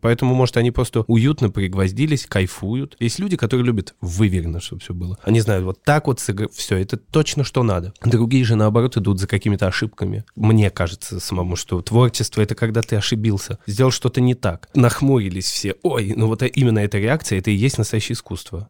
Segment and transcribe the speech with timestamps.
[0.00, 2.96] Поэтому, может, они просто уютно пригвоздились, кайфуют.
[2.98, 5.18] Есть люди, которые любят выверено, чтобы все было.
[5.22, 6.48] Они знают, вот так вот сыгр...
[6.52, 7.94] все, это точно что надо.
[8.04, 10.24] Другие же, наоборот, идут за какими-то ошибками.
[10.34, 14.68] Мне кажется самому, что творчество— это когда ты ошибился, сделал что-то не так.
[14.74, 15.76] Нахмурились все.
[15.82, 18.68] Ой, ну вот именно эта реакция, это и есть настоящее искусство.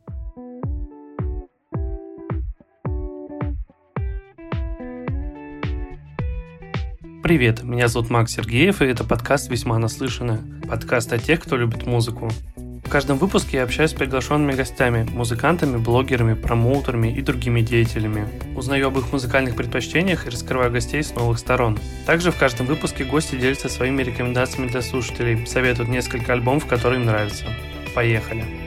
[7.27, 10.45] Привет, меня зовут Макс Сергеев, и это подкаст «Весьма наслышанно».
[10.69, 12.31] Подкаст о тех, кто любит музыку.
[12.57, 18.29] В каждом выпуске я общаюсь с приглашенными гостями, музыкантами, блогерами, промоутерами и другими деятелями.
[18.55, 21.81] Узнаю об их музыкальных предпочтениях и раскрываю гостей с новых сторон.
[22.07, 27.06] Также в каждом выпуске гости делятся своими рекомендациями для слушателей, советуют несколько альбомов, которые им
[27.06, 27.47] нравятся.
[27.93, 28.66] Поехали!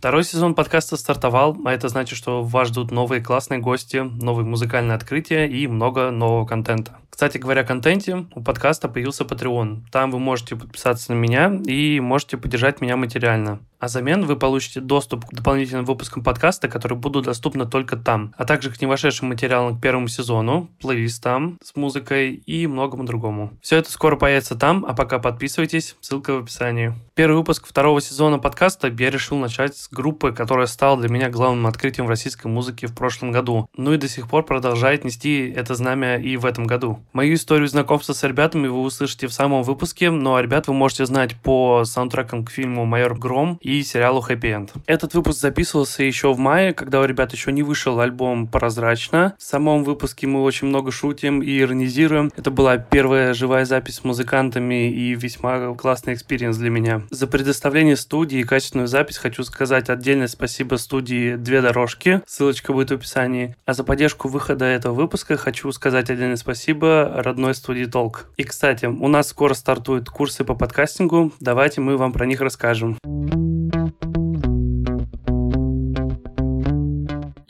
[0.00, 4.94] Второй сезон подкаста стартовал, а это значит, что вас ждут новые классные гости, новые музыкальные
[4.96, 6.96] открытия и много нового контента.
[7.10, 9.82] Кстати говоря о контенте, у подкаста появился Patreon.
[9.92, 13.60] Там вы можете подписаться на меня и можете поддержать меня материально.
[13.80, 18.44] А взамен вы получите доступ к дополнительным выпускам подкаста, которые будут доступны только там, а
[18.44, 23.52] также к невошедшим материалам к первому сезону, плейлистам с музыкой и многому другому.
[23.62, 26.92] Все это скоро появится там, а пока подписывайтесь, ссылка в описании.
[27.14, 31.66] Первый выпуск второго сезона подкаста я решил начать с группы, которая стала для меня главным
[31.66, 35.74] открытием в российской музыке в прошлом году, ну и до сих пор продолжает нести это
[35.74, 37.00] знамя и в этом году.
[37.14, 41.34] Мою историю знакомства с ребятами вы услышите в самом выпуске, но ребят вы можете знать
[41.36, 44.72] по саундтрекам к фильму «Майор Гром» сериалу «Хэппи Энд».
[44.86, 49.34] Этот выпуск записывался еще в мае, когда у ребят еще не вышел альбом «Прозрачно».
[49.38, 52.30] В самом выпуске мы очень много шутим и иронизируем.
[52.36, 57.02] Это была первая живая запись с музыкантами и весьма классный experience для меня.
[57.10, 62.90] За предоставление студии и качественную запись хочу сказать отдельное спасибо студии «Две дорожки», ссылочка будет
[62.90, 63.56] в описании.
[63.66, 68.26] А за поддержку выхода этого выпуска хочу сказать отдельное спасибо родной студии Толк.
[68.36, 71.32] И, кстати, у нас скоро стартуют курсы по подкастингу.
[71.40, 72.98] Давайте мы вам про них расскажем.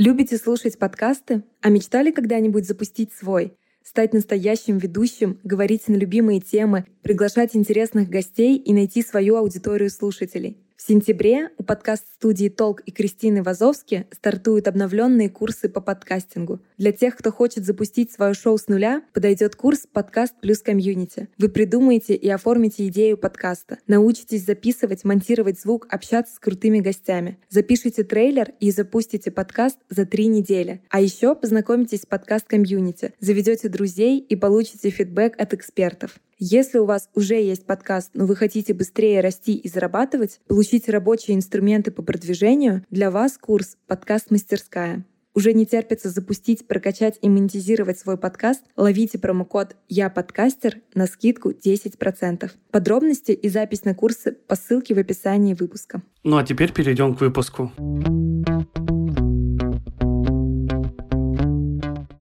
[0.00, 1.43] Любите слушать подкасты?
[1.61, 3.53] А мечтали когда-нибудь запустить свой?
[3.84, 10.56] Стать настоящим ведущим, говорить на любимые темы, приглашать интересных гостей и найти свою аудиторию слушателей?
[10.81, 16.61] В сентябре у подкаст-студии «Толк» и Кристины Вазовски стартуют обновленные курсы по подкастингу.
[16.79, 21.29] Для тех, кто хочет запустить свое шоу с нуля, подойдет курс «Подкаст плюс комьюнити».
[21.37, 28.03] Вы придумаете и оформите идею подкаста, научитесь записывать, монтировать звук, общаться с крутыми гостями, запишите
[28.03, 30.81] трейлер и запустите подкаст за три недели.
[30.89, 36.19] А еще познакомитесь с подкаст-комьюнити, заведете друзей и получите фидбэк от экспертов.
[36.43, 41.37] Если у вас уже есть подкаст, но вы хотите быстрее расти и зарабатывать, получить рабочие
[41.37, 45.05] инструменты по продвижению, для вас курс «Подкаст-мастерская».
[45.34, 48.62] Уже не терпится запустить, прокачать и монетизировать свой подкаст?
[48.75, 52.50] Ловите промокод «Я подкастер» на скидку 10%.
[52.71, 56.03] Подробности и запись на курсы по ссылке в описании выпуска.
[56.25, 57.71] Ну а теперь перейдем к выпуску.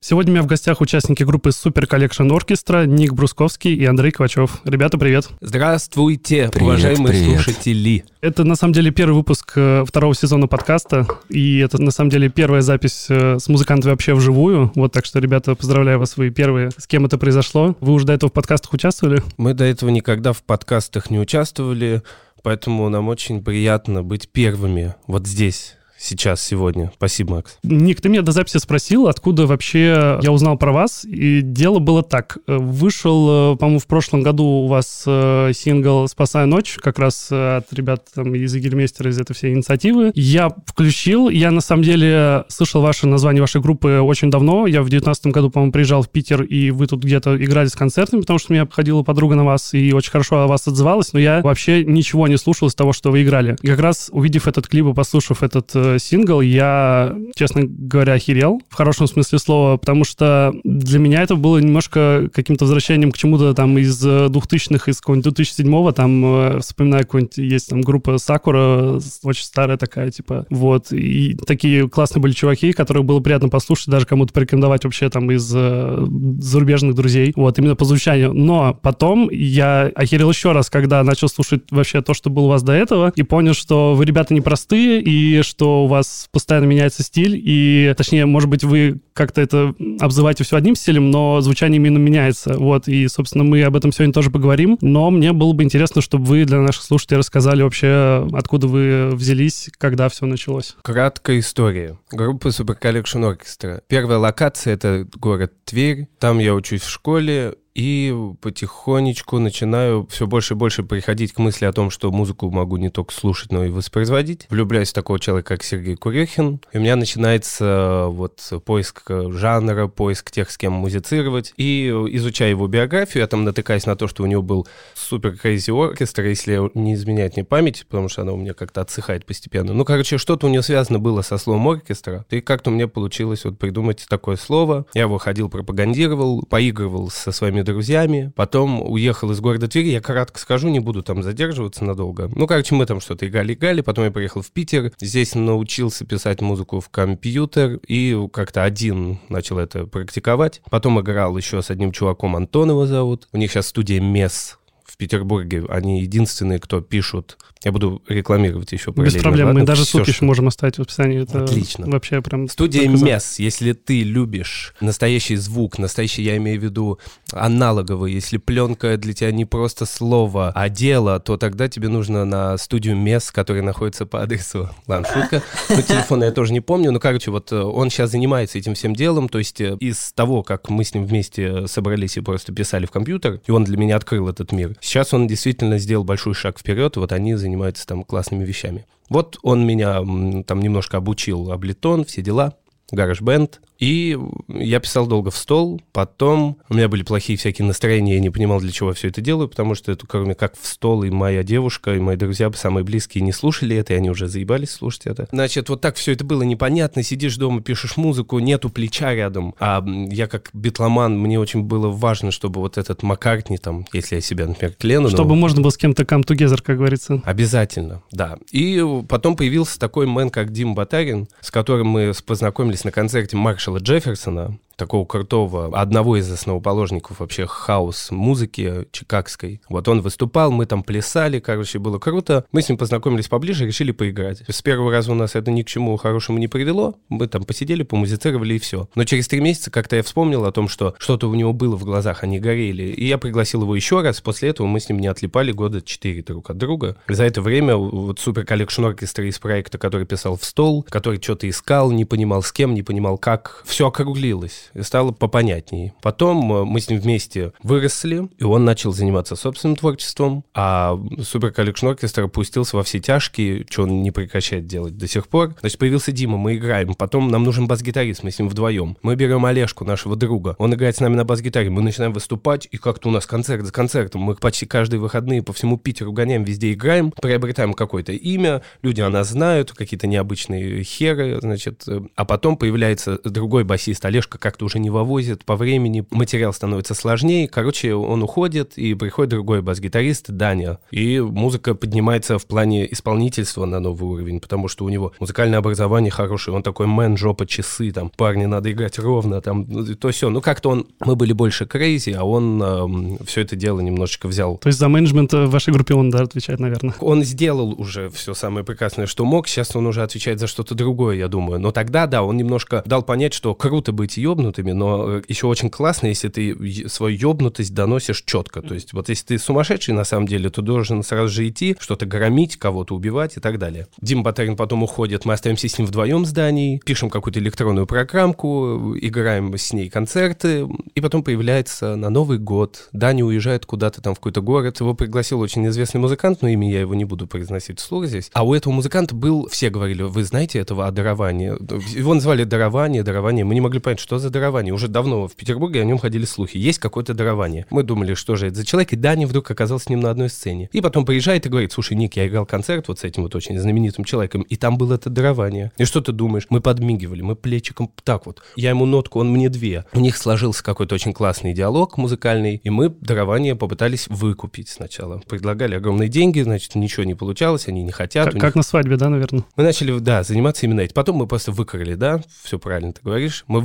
[0.09, 4.59] Сегодня у меня в гостях участники группы Super Collection Orchestra Ник Брусковский и Андрей Ковачев.
[4.63, 5.29] Ребята, привет.
[5.39, 7.41] Здравствуйте, привет, уважаемые привет.
[7.41, 8.05] слушатели.
[8.19, 12.27] Это на самом деле первый выпуск э, второго сезона подкаста, и это на самом деле
[12.29, 14.71] первая запись э, с музыкантами вообще вживую.
[14.73, 17.77] Вот так что, ребята, поздравляю вас, вы первые, с кем это произошло.
[17.79, 19.21] Вы уже до этого в подкастах участвовали?
[19.37, 22.01] Мы до этого никогда в подкастах не участвовали,
[22.41, 26.91] поэтому нам очень приятно быть первыми вот здесь сейчас, сегодня.
[26.95, 27.57] Спасибо, Макс.
[27.63, 31.05] Ник, ты меня до записи спросил, откуда вообще я узнал про вас.
[31.05, 32.37] И дело было так.
[32.47, 37.57] Вышел, э, по-моему, в прошлом году у вас э, сингл «Спасая ночь», как раз э,
[37.57, 40.11] от ребят там, из Игельмейстера, из этой всей инициативы.
[40.15, 44.67] Я включил, я на самом деле слышал ваше название вашей группы очень давно.
[44.67, 48.21] Я в 19 году, по-моему, приезжал в Питер, и вы тут где-то играли с концертами,
[48.21, 51.41] потому что меня ходила подруга на вас и очень хорошо о вас отзывалась, но я
[51.41, 53.57] вообще ничего не слушал из того, что вы играли.
[53.61, 58.75] И как раз увидев этот клип и послушав этот сингл, я, честно говоря, охерел, в
[58.75, 63.77] хорошем смысле слова, потому что для меня это было немножко каким-то возвращением к чему-то там
[63.77, 69.77] из 2000-х, из какого-нибудь 2007-го, там, э, вспоминаю, какой-нибудь есть там группа Сакура, очень старая
[69.77, 74.83] такая, типа, вот, и такие классные были чуваки, которых было приятно послушать, даже кому-то порекомендовать
[74.83, 76.05] вообще там из э,
[76.39, 78.33] зарубежных друзей, вот, именно по звучанию.
[78.33, 82.63] Но потом я охерел еще раз, когда начал слушать вообще то, что было у вас
[82.63, 87.41] до этого, и понял, что вы, ребята, непростые, и что у вас постоянно меняется стиль,
[87.43, 92.53] и, точнее, может быть, вы как-то это обзываете все одним стилем, но звучание именно меняется.
[92.57, 94.77] Вот, и, собственно, мы об этом сегодня тоже поговорим.
[94.81, 99.69] Но мне было бы интересно, чтобы вы для наших слушателей рассказали вообще, откуда вы взялись,
[99.77, 100.75] когда все началось.
[100.81, 101.97] Краткая история.
[102.11, 103.81] Группа Super Collection Orchestra.
[103.87, 106.07] Первая локация— это город Тверь.
[106.19, 111.63] Там я учусь в школе, и потихонечку начинаю все больше и больше приходить к мысли
[111.63, 114.47] о том, что музыку могу не только слушать, но и воспроизводить.
[114.49, 120.29] Влюбляюсь в такого человека, как Сергей Курехин, и у меня начинается вот поиск жанра, поиск
[120.29, 124.25] тех, с кем музицировать, и изучая его биографию, я там натыкаюсь на то, что у
[124.25, 128.53] него был супер crazy оркестр, если не изменяет мне память, потому что она у меня
[128.53, 129.71] как-то отсыхает постепенно.
[129.71, 133.45] Ну, короче, что-то у него связано было со словом оркестра, и как-то у меня получилось
[133.45, 134.85] вот придумать такое слово.
[134.93, 140.39] Я его ходил, пропагандировал, поигрывал со своими друзьями, потом уехал из города Твери, я кратко
[140.39, 142.29] скажу, не буду там задерживаться надолго.
[142.35, 146.79] Ну, короче, мы там что-то играли-играли, потом я приехал в Питер, здесь научился писать музыку
[146.79, 150.61] в компьютер и как-то один начал это практиковать.
[150.69, 153.27] Потом играл еще с одним чуваком, Антон его зовут.
[153.31, 154.58] У них сейчас студия МЕС
[154.99, 155.63] Петербурге.
[155.69, 159.15] Они единственные, кто пишут я буду рекламировать еще параллельно.
[159.15, 159.59] Без проблем, ладно?
[159.59, 161.23] мы даже ссылки еще можем оставить в описании.
[161.23, 161.87] Это Отлично.
[161.87, 162.47] Вообще прям...
[162.47, 166.99] Студия МЕС, если ты любишь настоящий звук, настоящий, я имею в виду
[167.33, 172.57] аналоговый, если пленка для тебя не просто слово, а дело, то тогда тебе нужно на
[172.57, 174.69] студию МЕС, которая находится по адресу...
[174.87, 175.43] Ладно, шутка.
[175.67, 176.93] Ну, телефона я тоже не помню.
[176.93, 179.27] Но, короче, вот э, он сейчас занимается этим всем делом.
[179.27, 182.91] То есть э, из того, как мы с ним вместе собрались и просто писали в
[182.91, 186.97] компьютер, и он для меня открыл этот мир, сейчас он действительно сделал большой шаг вперед,
[186.97, 188.85] вот они занимаются там классными вещами.
[189.07, 189.97] Вот он меня
[190.43, 192.55] там немножко обучил Аблетон, все дела,
[192.91, 194.17] гараж бенд и
[194.47, 198.59] я писал долго в стол, потом у меня были плохие всякие настроения, я не понимал,
[198.59, 201.43] для чего я все это делаю, потому что это кроме как в стол, и моя
[201.43, 205.27] девушка, и мои друзья, самые близкие, не слушали это, и они уже заебались слушать это.
[205.31, 209.83] Значит, вот так все это было непонятно, сидишь дома, пишешь музыку, нету плеча рядом, а
[209.87, 214.47] я как битломан, мне очень было важно, чтобы вот этот Маккартни там, если я себя,
[214.47, 215.09] например, к Леннону...
[215.09, 217.21] Чтобы можно было с кем-то come together, как говорится.
[217.23, 218.37] Обязательно, да.
[218.51, 223.37] И потом появился такой man, как Дим Батарин, с которым мы познакомились на концерте
[223.69, 229.61] Маршала Джефферсона, такого крутого, одного из основоположников вообще хаус-музыки чикагской.
[229.69, 232.45] Вот он выступал, мы там плясали, короче, было круто.
[232.51, 234.41] Мы с ним познакомились поближе, решили поиграть.
[234.47, 236.95] С первого раза у нас это ни к чему хорошему не привело.
[237.09, 238.89] Мы там посидели, помузицировали и все.
[238.95, 241.83] Но через три месяца как-то я вспомнил о том, что что-то у него было в
[241.83, 242.83] глазах, они горели.
[242.83, 244.21] И я пригласил его еще раз.
[244.21, 246.95] После этого мы с ним не отлипали года четыре друг от друга.
[247.09, 251.49] За это время вот Super Collection Orchestra из проекта, который писал в стол, который что-то
[251.49, 255.93] искал, не понимал с кем, не понимал как, все округлилось и стало попонятнее.
[256.01, 261.51] Потом э, мы с ним вместе выросли, и он начал заниматься собственным творчеством, а Super
[261.51, 265.55] Collection Orchestra опустился во все тяжкие, что он не прекращает делать до сих пор.
[265.59, 266.93] Значит, появился Дима, мы играем.
[266.93, 268.97] Потом нам нужен бас-гитарист, мы с ним вдвоем.
[269.01, 270.55] Мы берем Олежку, нашего друга.
[270.59, 273.71] Он играет с нами на бас-гитаре, мы начинаем выступать, и как-то у нас концерт за
[273.71, 274.21] концертом.
[274.21, 279.09] Мы почти каждые выходные по всему Питеру гоняем, везде играем, приобретаем какое-то имя, люди о
[279.09, 281.83] нас знают, какие-то необычные херы, значит.
[281.87, 286.51] Э, а потом появляется другой басист Олежка, как как-то уже не вывозит по времени, материал
[286.51, 287.47] становится сложнее.
[287.47, 290.79] Короче, он уходит, и приходит другой бас-гитарист, Даня.
[290.91, 296.11] И музыка поднимается в плане исполнительства на новый уровень, потому что у него музыкальное образование
[296.11, 300.29] хорошее, он такой мэн, жопа, часы, там, парни, надо играть ровно, там, то все.
[300.29, 304.57] Ну, как-то он, мы были больше крейзи, а он э, все это дело немножечко взял.
[304.57, 306.93] То есть за менеджмент в вашей группе он, да, отвечает, наверное?
[306.99, 311.15] Он сделал уже все самое прекрасное, что мог, сейчас он уже отвечает за что-то другое,
[311.15, 311.59] я думаю.
[311.61, 315.47] Но тогда, да, он немножко дал понять, что круто быть ёбнутым, ёбнутыми, но э, еще
[315.47, 318.61] очень классно, если ты свою ёбнутость доносишь четко.
[318.61, 322.05] То есть вот если ты сумасшедший на самом деле, то должен сразу же идти, что-то
[322.05, 323.87] громить, кого-то убивать и так далее.
[324.01, 328.95] Дима Батарин потом уходит, мы остаемся с ним вдвоем в здании, пишем какую-то электронную программку,
[328.99, 332.89] играем с ней концерты, и потом появляется на Новый год.
[332.91, 336.81] Даня уезжает куда-то там в какой-то город, его пригласил очень известный музыкант, но имя я
[336.81, 338.29] его не буду произносить вслух здесь.
[338.33, 341.49] А у этого музыканта был, все говорили, вы знаете этого о даровании?
[341.97, 343.45] Его называли дарование, дарование.
[343.45, 344.73] Мы не могли понять, что за дарование.
[344.73, 346.57] Уже давно в Петербурге о нем ходили слухи.
[346.57, 347.65] Есть какое-то дарование.
[347.69, 350.29] Мы думали, что же это за человек, и Дани вдруг оказался с ним на одной
[350.29, 350.69] сцене.
[350.71, 353.57] И потом приезжает и говорит, слушай, Ник, я играл концерт вот с этим вот очень
[353.57, 355.71] знаменитым человеком, и там было это дарование.
[355.77, 356.47] И что ты думаешь?
[356.49, 358.41] Мы подмигивали, мы плечиком так вот.
[358.55, 359.85] Я ему нотку, он мне две.
[359.93, 365.21] У них сложился какой-то очень классный диалог музыкальный, и мы дарование попытались выкупить сначала.
[365.27, 368.25] Предлагали огромные деньги, значит, ничего не получалось, они не хотят.
[368.25, 368.41] Как, них...
[368.41, 369.43] как на свадьбе, да, наверное?
[369.55, 370.93] Мы начали, да, заниматься именно этим.
[370.93, 373.43] Потом мы просто выкрали, да, все правильно ты говоришь.
[373.47, 373.61] Мы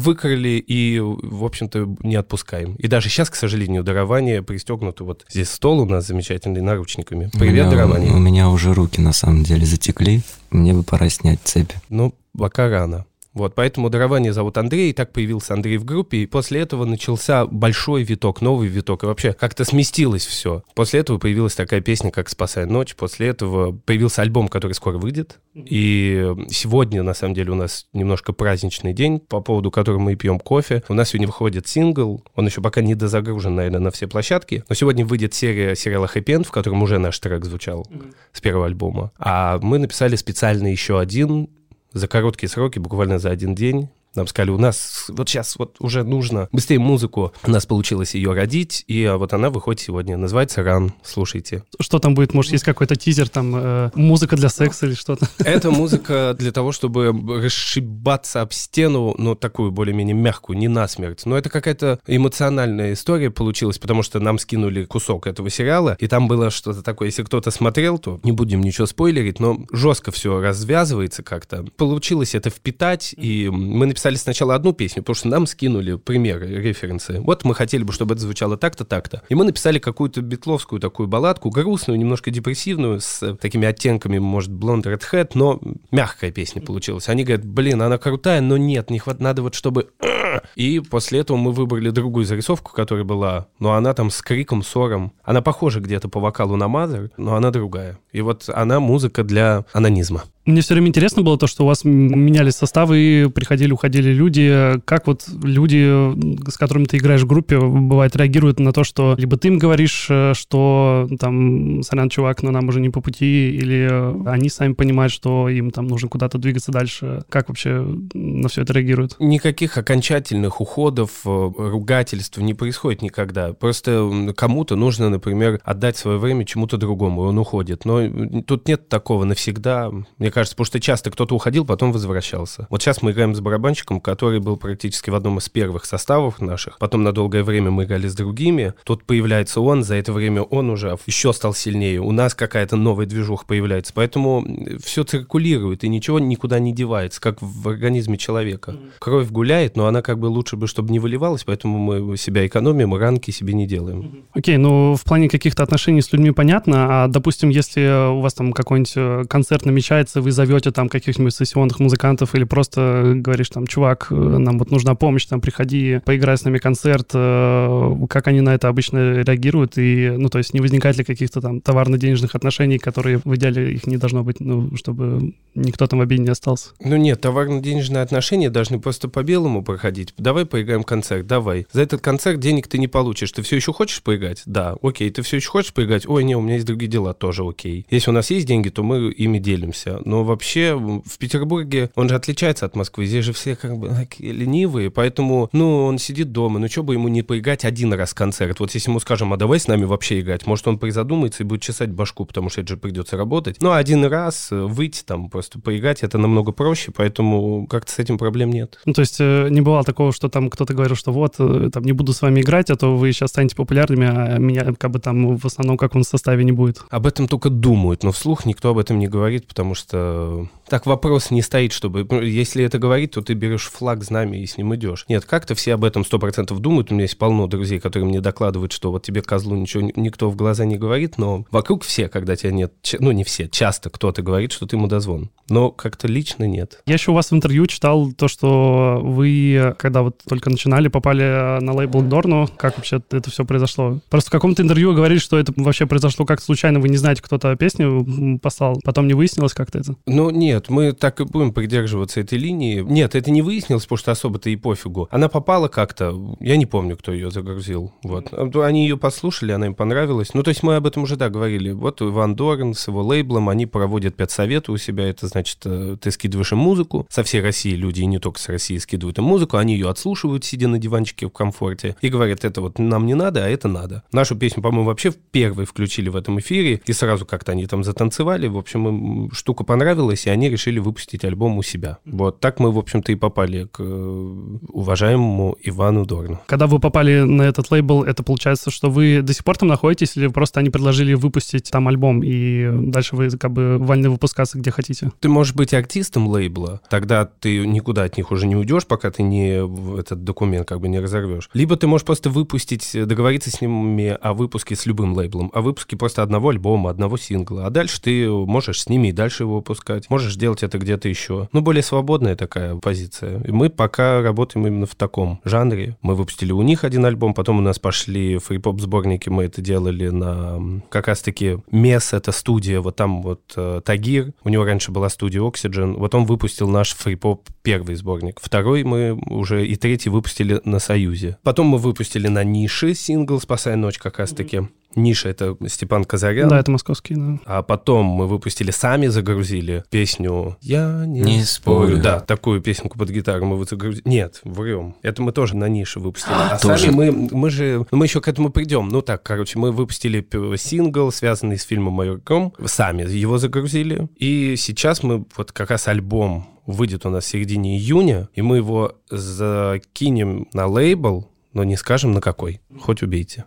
[0.58, 2.74] и, в общем-то, не отпускаем.
[2.76, 5.04] И даже сейчас, к сожалению, дарование пристегнуто.
[5.04, 7.30] Вот здесь стол у нас замечательный, наручниками.
[7.32, 8.12] Привет, у меня, дарование.
[8.12, 10.22] У меня уже руки, на самом деле, затекли.
[10.50, 11.74] Мне бы пора снять цепи.
[11.88, 13.06] Ну, пока рано.
[13.34, 17.46] Вот, поэтому дарование зовут Андрей, и так появился Андрей в группе, и после этого начался
[17.46, 20.62] большой виток, новый виток, и вообще как-то сместилось все.
[20.74, 25.40] После этого появилась такая песня, как «Спасая ночь», после этого появился альбом, который скоро выйдет,
[25.54, 30.38] и сегодня, на самом деле, у нас немножко праздничный день, по поводу которого мы пьем
[30.38, 30.82] кофе.
[30.88, 34.74] У нас сегодня выходит сингл, он еще пока не дозагружен, наверное, на все площадки, но
[34.74, 38.14] сегодня выйдет серия сериала «Хэппи в котором уже наш трек звучал mm-hmm.
[38.32, 39.12] с первого альбома.
[39.18, 41.48] А мы написали специально еще один
[41.94, 46.04] за короткие сроки, буквально за один день, нам сказали, у нас вот сейчас вот уже
[46.04, 47.32] нужно быстрее музыку.
[47.44, 50.16] У нас получилось ее родить, и вот она выходит сегодня.
[50.16, 50.92] Называется «Ран».
[51.02, 51.64] Слушайте.
[51.80, 52.34] Что там будет?
[52.34, 55.28] Может, есть какой-то тизер, там, э, музыка для секса или что-то?
[55.38, 61.26] Это музыка для того, чтобы расшибаться об стену, но такую более-менее мягкую, не насмерть.
[61.26, 66.28] Но это какая-то эмоциональная история получилась, потому что нам скинули кусок этого сериала, и там
[66.28, 67.08] было что-то такое.
[67.08, 71.64] Если кто-то смотрел, то не будем ничего спойлерить, но жестко все развязывается как-то.
[71.76, 76.46] Получилось это впитать, и мы написали написали сначала одну песню, потому что нам скинули примеры,
[76.46, 77.20] референсы.
[77.20, 79.22] Вот мы хотели бы, чтобы это звучало так-то, так-то.
[79.30, 84.84] И мы написали какую-то битловскую такую балладку, грустную, немножко депрессивную, с такими оттенками, может, Blonde
[84.84, 85.58] Red Hat, но
[85.90, 87.08] мягкая песня получилась.
[87.08, 89.88] Они говорят, блин, она крутая, но нет, не хватает, надо вот чтобы...
[90.56, 95.12] И после этого мы выбрали другую зарисовку, которая была, но она там с криком, сором.
[95.22, 97.98] Она похожа где-то по вокалу на Mother, но она другая.
[98.12, 100.24] И вот она музыка для анонизма.
[100.46, 104.78] Мне все время интересно было то, что у вас менялись составы, приходили, уходили люди.
[104.84, 109.38] Как вот люди, с которыми ты играешь в группе, бывает, реагируют на то, что либо
[109.38, 114.28] ты им говоришь, э, что там, сорян, чувак, но нам уже не по пути, или
[114.28, 117.24] они сами понимают, что им там нужно куда-то двигаться дальше.
[117.30, 119.16] Как вообще на все это реагируют?
[119.20, 123.54] Никаких окончательных уходов, э, ругательств не происходит никогда.
[123.54, 127.86] Просто кому-то нужно, например, отдать свое время чему-то другому, он уходит.
[127.86, 129.90] Но тут нет такого навсегда.
[130.18, 132.66] Мне кажется, потому что часто кто-то уходил, потом возвращался.
[132.68, 136.78] Вот сейчас мы играем с барабанщиком, который был практически в одном из первых составов наших.
[136.78, 138.74] Потом на долгое время мы играли с другими.
[138.84, 142.00] Тут появляется он, за это время он уже еще стал сильнее.
[142.00, 143.92] У нас какая-то новая движуха появляется.
[143.94, 144.44] Поэтому
[144.82, 148.76] все циркулирует и ничего никуда не девается, как в организме человека.
[148.98, 152.94] Кровь гуляет, но она как бы лучше бы, чтобы не выливалась, поэтому мы себя экономим,
[152.94, 154.24] ранки себе не делаем.
[154.32, 158.34] Окей, okay, ну в плане каких-то отношений с людьми понятно, а допустим, если у вас
[158.34, 163.66] там какой-нибудь э, концерт намечается, вы зовете там каких-нибудь сессионных музыкантов или просто говоришь там,
[163.66, 168.40] чувак, э, нам вот нужна помощь, там, приходи, поиграй с нами концерт, э, как они
[168.40, 172.78] на это обычно реагируют, и, ну, то есть не возникает ли каких-то там товарно-денежных отношений,
[172.78, 176.70] которые в идеале их не должно быть, ну, чтобы никто там в обиде не остался?
[176.80, 180.14] Ну нет, товарно-денежные отношения должны просто по-белому проходить.
[180.16, 181.66] Давай поиграем концерт, давай.
[181.72, 183.32] За этот концерт денег ты не получишь.
[183.32, 184.42] Ты все еще хочешь поиграть?
[184.46, 185.10] Да, окей.
[185.10, 186.08] Ты все еще хочешь поиграть?
[186.08, 187.86] Ой, не, у меня есть другие дела, тоже окей.
[187.90, 190.00] Если у нас есть деньги, то мы ими делимся.
[190.04, 193.06] Но вообще в Петербурге он же отличается от Москвы.
[193.06, 196.58] Здесь же все как бы такие ленивые, поэтому, ну, он сидит дома.
[196.58, 198.60] Ну, что бы ему не поиграть один раз концерт?
[198.60, 201.62] Вот если ему скажем, а давай с нами вообще играть, может, он призадумается и будет
[201.62, 203.56] чесать башку, потому что это же придется работать.
[203.60, 208.18] Но один раз э, выйти там, просто поиграть, это намного проще, поэтому как-то с этим
[208.18, 208.78] проблем нет.
[208.84, 211.84] Ну, то есть э, не бывало такого, что там кто-то говорил, что вот, э, там,
[211.84, 214.98] не буду с вами играть, а то вы сейчас станете популярными, а меня как бы
[214.98, 216.82] там в основном как он в составе не будет.
[216.90, 220.86] Об этом только думают, но вслух никто об этом не говорит, потому что uh, так
[220.86, 222.06] вопрос не стоит, чтобы...
[222.08, 225.04] Ну, если это говорить, то ты берешь флаг, знамя и с ним идешь.
[225.08, 226.90] Нет, как-то все об этом сто процентов думают.
[226.90, 230.36] У меня есть полно друзей, которые мне докладывают, что вот тебе, козлу, ничего никто в
[230.36, 232.72] глаза не говорит, но вокруг все, когда тебя нет...
[232.98, 235.30] Ну, не все, часто кто-то говорит, что ты ему дозвон.
[235.48, 236.80] Но как-то лично нет.
[236.86, 241.60] Я еще у вас в интервью читал то, что вы, когда вот только начинали, попали
[241.60, 242.48] на лейбл Дорну.
[242.56, 244.00] Как вообще это все произошло?
[244.08, 247.54] Просто в каком-то интервью говорили, что это вообще произошло как случайно, вы не знаете, кто-то
[247.56, 249.96] песню послал, потом не выяснилось как-то это?
[250.06, 252.80] Ну, нет, мы так и будем придерживаться этой линии.
[252.80, 255.08] Нет, это не выяснилось, потому что особо-то и пофигу.
[255.10, 257.92] Она попала как-то, я не помню, кто ее загрузил.
[258.02, 258.32] Вот.
[258.32, 260.34] Они ее послушали, она им понравилась.
[260.34, 261.70] Ну, то есть мы об этом уже, да, говорили.
[261.72, 265.08] Вот Иван Дорн с его лейблом, они проводят педсоветы у себя.
[265.08, 267.06] Это значит, э, ты скидываешь им музыку.
[267.10, 269.56] Со всей России люди, и не только с России, скидывают им музыку.
[269.56, 271.96] Они ее отслушивают, сидя на диванчике в комфорте.
[272.00, 274.02] И говорят, это вот нам не надо, а это надо.
[274.12, 276.80] Нашу песню, по-моему, вообще в первой включили в этом эфире.
[276.86, 278.46] И сразу как-то они там затанцевали.
[278.46, 281.98] В общем, им штука понравилась, и они решили выпустить альбом у себя.
[282.04, 286.40] Вот так мы, в общем-то, и попали к э, уважаемому Ивану Дорну.
[286.46, 290.16] Когда вы попали на этот лейбл, это получается, что вы до сих пор там находитесь,
[290.16, 294.70] или просто они предложили выпустить там альбом, и дальше вы как бы вольны выпускаться где
[294.70, 295.10] хотите?
[295.20, 299.22] Ты можешь быть артистом лейбла, тогда ты никуда от них уже не уйдешь, пока ты
[299.22, 299.64] не
[299.98, 301.50] этот документ как бы не разорвешь.
[301.54, 305.96] Либо ты можешь просто выпустить, договориться с ними о выпуске с любым лейблом, о выпуске
[305.96, 310.08] просто одного альбома, одного сингла, а дальше ты можешь с ними и дальше его выпускать.
[310.10, 311.48] Можешь можешь делать это где-то еще.
[311.52, 313.40] Ну, более свободная такая позиция.
[313.42, 315.96] И мы пока работаем именно в таком жанре.
[316.02, 320.08] Мы выпустили у них один альбом, потом у нас пошли фри-поп сборники, мы это делали
[320.08, 325.08] на как раз-таки Мес, это студия, вот там вот э, Тагир, у него раньше была
[325.08, 328.40] студия Oxygen, вот он выпустил наш фри-поп первый сборник.
[328.42, 331.38] Второй мы уже и третий выпустили на Союзе.
[331.42, 334.62] Потом мы выпустили на Нише сингл «Спасая ночь» как раз-таки.
[334.96, 336.48] Ниша— это Степан Казарян.
[336.48, 337.38] Да, это московский, да.
[337.44, 341.98] А потом мы выпустили, сами загрузили песню «Я не, Не спорю.
[341.98, 344.02] Да, такую песенку под гитару мы загрузили.
[344.04, 344.94] Нет, врем.
[345.02, 346.34] Это мы тоже на Нише выпустили.
[346.34, 346.86] А, тоже?
[346.86, 347.86] сами мы, мы же...
[347.90, 348.88] ну, Мы еще к этому придем.
[348.88, 352.52] Ну так, короче, мы выпустили сингл, связанный с фильмом «Майор Гром».
[352.64, 354.08] Сами его загрузили.
[354.16, 358.56] И сейчас мы вот как раз альбом выйдет у нас в середине июня, и мы
[358.56, 362.60] его закинем на лейбл, но не скажем на какой.
[362.80, 363.44] Хоть убейте.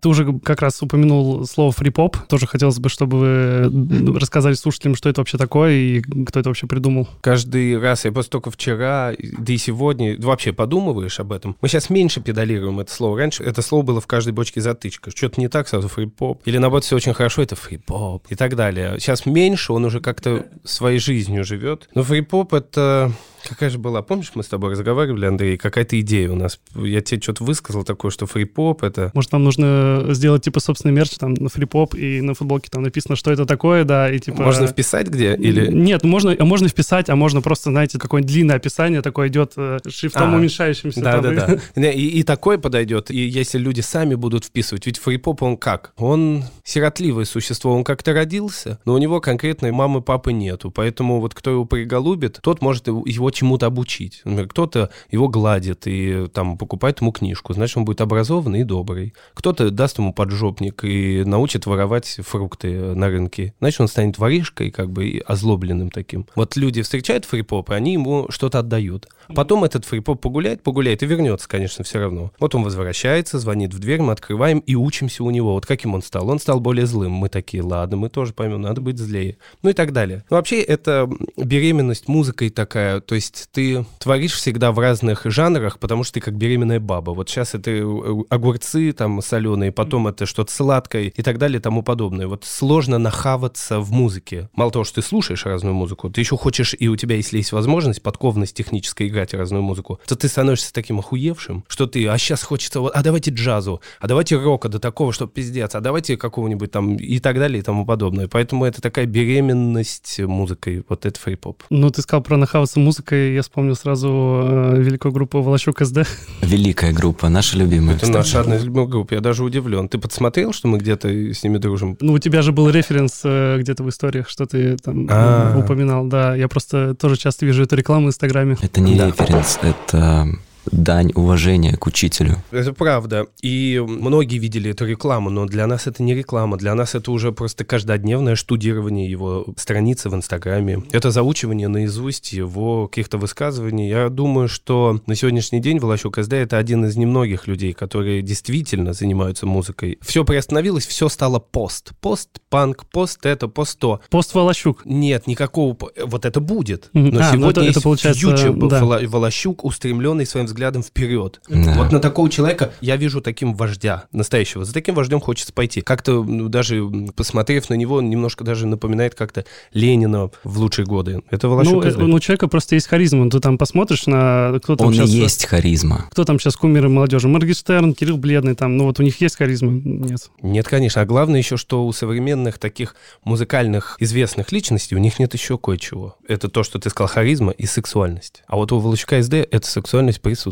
[0.00, 2.16] Ты уже как раз упомянул слово фри-поп.
[2.28, 6.66] Тоже хотелось бы, чтобы вы рассказали слушателям, что это вообще такое и кто это вообще
[6.66, 7.08] придумал.
[7.20, 11.56] Каждый раз, я просто только вчера, да и сегодня, вообще подумываешь об этом.
[11.60, 13.18] Мы сейчас меньше педалируем это слово.
[13.18, 15.10] Раньше это слово было в каждой бочке затычка.
[15.10, 16.42] Что-то не так, сразу фри-поп.
[16.44, 18.96] Или наоборот, все очень хорошо, это фри-поп и так далее.
[18.98, 21.88] Сейчас меньше, он уже как-то своей жизнью живет.
[21.94, 23.12] Но фри-поп это...
[23.48, 24.02] Какая же была?
[24.02, 25.56] Помнишь, мы с тобой разговаривали, Андрей?
[25.56, 26.60] Какая-то идея у нас.
[26.74, 29.10] Я тебе что-то высказал такое, что фри-поп это...
[29.14, 33.16] Может, нам нужно сделать, типа, собственный мерч, там, на фри-поп, и на футболке там написано,
[33.16, 34.42] что это такое, да, и, типа...
[34.42, 35.34] Можно вписать где?
[35.34, 35.72] Или...
[35.72, 40.34] Нет, можно, можно вписать, а можно просто, знаете, какое-нибудь длинное описание такое идет э, шрифтом
[40.34, 41.00] А, уменьшающимся.
[41.00, 41.90] Да, там, да, и- да.
[41.90, 44.86] И, и такой подойдет, и если люди сами будут вписывать.
[44.86, 45.92] Ведь фрипоп, он как?
[45.96, 50.70] Он сиротливое существо, он как-то родился, но у него конкретной мамы, папы нету.
[50.70, 54.20] Поэтому вот кто его приголубит, тот может его чему-то обучить.
[54.24, 59.14] Например, кто-то его гладит и там покупает ему книжку, значит, он будет образованный и добрый.
[59.34, 63.54] Кто-то даст ему поджопник и научит воровать фрукты на рынке.
[63.60, 66.26] Значит, он станет воришкой, как бы, и озлобленным таким.
[66.34, 69.08] Вот люди встречают фрипоп, и они ему что-то отдают.
[69.34, 72.32] Потом этот фрипоп погуляет, погуляет и вернется, конечно, все равно.
[72.40, 75.52] Вот он возвращается, звонит в дверь, мы открываем и учимся у него.
[75.52, 76.28] Вот каким он стал?
[76.28, 77.12] Он стал более злым.
[77.12, 79.36] Мы такие, ладно, мы тоже поймем, надо быть злее.
[79.62, 80.24] Ну и так далее.
[80.30, 83.00] Но вообще это беременность музыкой такая.
[83.00, 87.12] То есть ты творишь всегда в разных жанрах, потому что ты как беременная баба.
[87.12, 91.62] Вот сейчас это э, огурцы там соленые, потом это что-то сладкое и так далее и
[91.62, 92.26] тому подобное.
[92.26, 94.48] Вот сложно нахаваться в музыке.
[94.54, 97.52] Мало того, что ты слушаешь разную музыку, ты еще хочешь, и у тебя, если есть
[97.52, 102.42] возможность, подкованность техническая играть разную музыку, то ты становишься таким охуевшим, что ты, а сейчас
[102.42, 106.70] хочется, вот, а давайте джазу, а давайте рока до такого, что пиздец, а давайте какого-нибудь
[106.70, 108.28] там и так далее и тому подобное.
[108.28, 111.62] Поэтому это такая беременность музыкой, вот это фри-поп.
[111.70, 116.06] Ну, ты сказал про нахаваться музыкой, я вспомнил сразу э, великую группу Волощук СД.
[116.42, 117.96] Великая группа, наша любимая.
[117.96, 118.16] Это кстати.
[118.16, 119.88] наша одна из любимых групп, я даже удивлен.
[119.88, 121.96] Ты подсмотрел, что мы где-то с ними дружим?
[122.00, 125.56] Ну, у тебя же был референс э, где-то в историях, что ты там А.
[125.58, 126.34] упоминал, да.
[126.34, 128.56] Я просто тоже часто вижу эту рекламу в Инстаграме.
[128.60, 129.06] Это не Да.
[129.08, 130.28] референс, это
[130.72, 132.36] дань уважения к учителю.
[132.50, 133.26] Это правда.
[133.42, 136.56] И многие видели эту рекламу, но для нас это не реклама.
[136.56, 140.82] Для нас это уже просто каждодневное штудирование его страницы в Инстаграме.
[140.92, 143.88] Это заучивание наизусть его каких-то высказываний.
[143.88, 148.92] Я думаю, что на сегодняшний день Волощук СД— это один из немногих людей, которые действительно
[148.92, 149.98] занимаются музыкой.
[150.02, 151.92] Все приостановилось, все стало пост.
[152.00, 154.00] Пост, панк, пост это, пост то.
[154.10, 154.82] Пост Волощук.
[154.84, 155.76] Нет, никакого...
[156.04, 156.90] Вот это будет.
[156.92, 158.80] Но А, ну сегодня это- есть это получается, future да.
[158.82, 161.40] Воло- Волощук, устремленный своим взглядом вперед.
[161.48, 161.74] Да.
[161.76, 164.64] Вот на такого человека я вижу таким вождя настоящего.
[164.64, 165.80] За таким вождем хочется пойти.
[165.80, 166.82] Как-то ну, даже
[167.14, 171.22] посмотрев на него, он немножко даже напоминает как-то Ленина в лучшие годы.
[171.30, 171.98] Это Ну, Волощук э, СД.
[171.98, 173.30] ну, у человека просто есть харизма.
[173.30, 174.58] Ты там посмотришь на...
[174.62, 175.10] Кто там Он и сейчас...
[175.10, 176.06] есть харизма.
[176.10, 177.28] Кто там сейчас кумиры молодежи?
[177.28, 178.76] Моргенштерн, Кирилл Бледный там.
[178.76, 179.70] Ну, вот у них есть харизма?
[179.70, 180.30] Нет.
[180.42, 181.02] Нет, конечно.
[181.02, 182.94] А главное еще, что у современных таких
[183.24, 186.16] музыкальных известных личностей у них нет еще кое-чего.
[186.26, 188.42] Это то, что ты сказал, харизма и сексуальность.
[188.46, 190.47] А вот у Волощука СД эта сексуальность присутствует.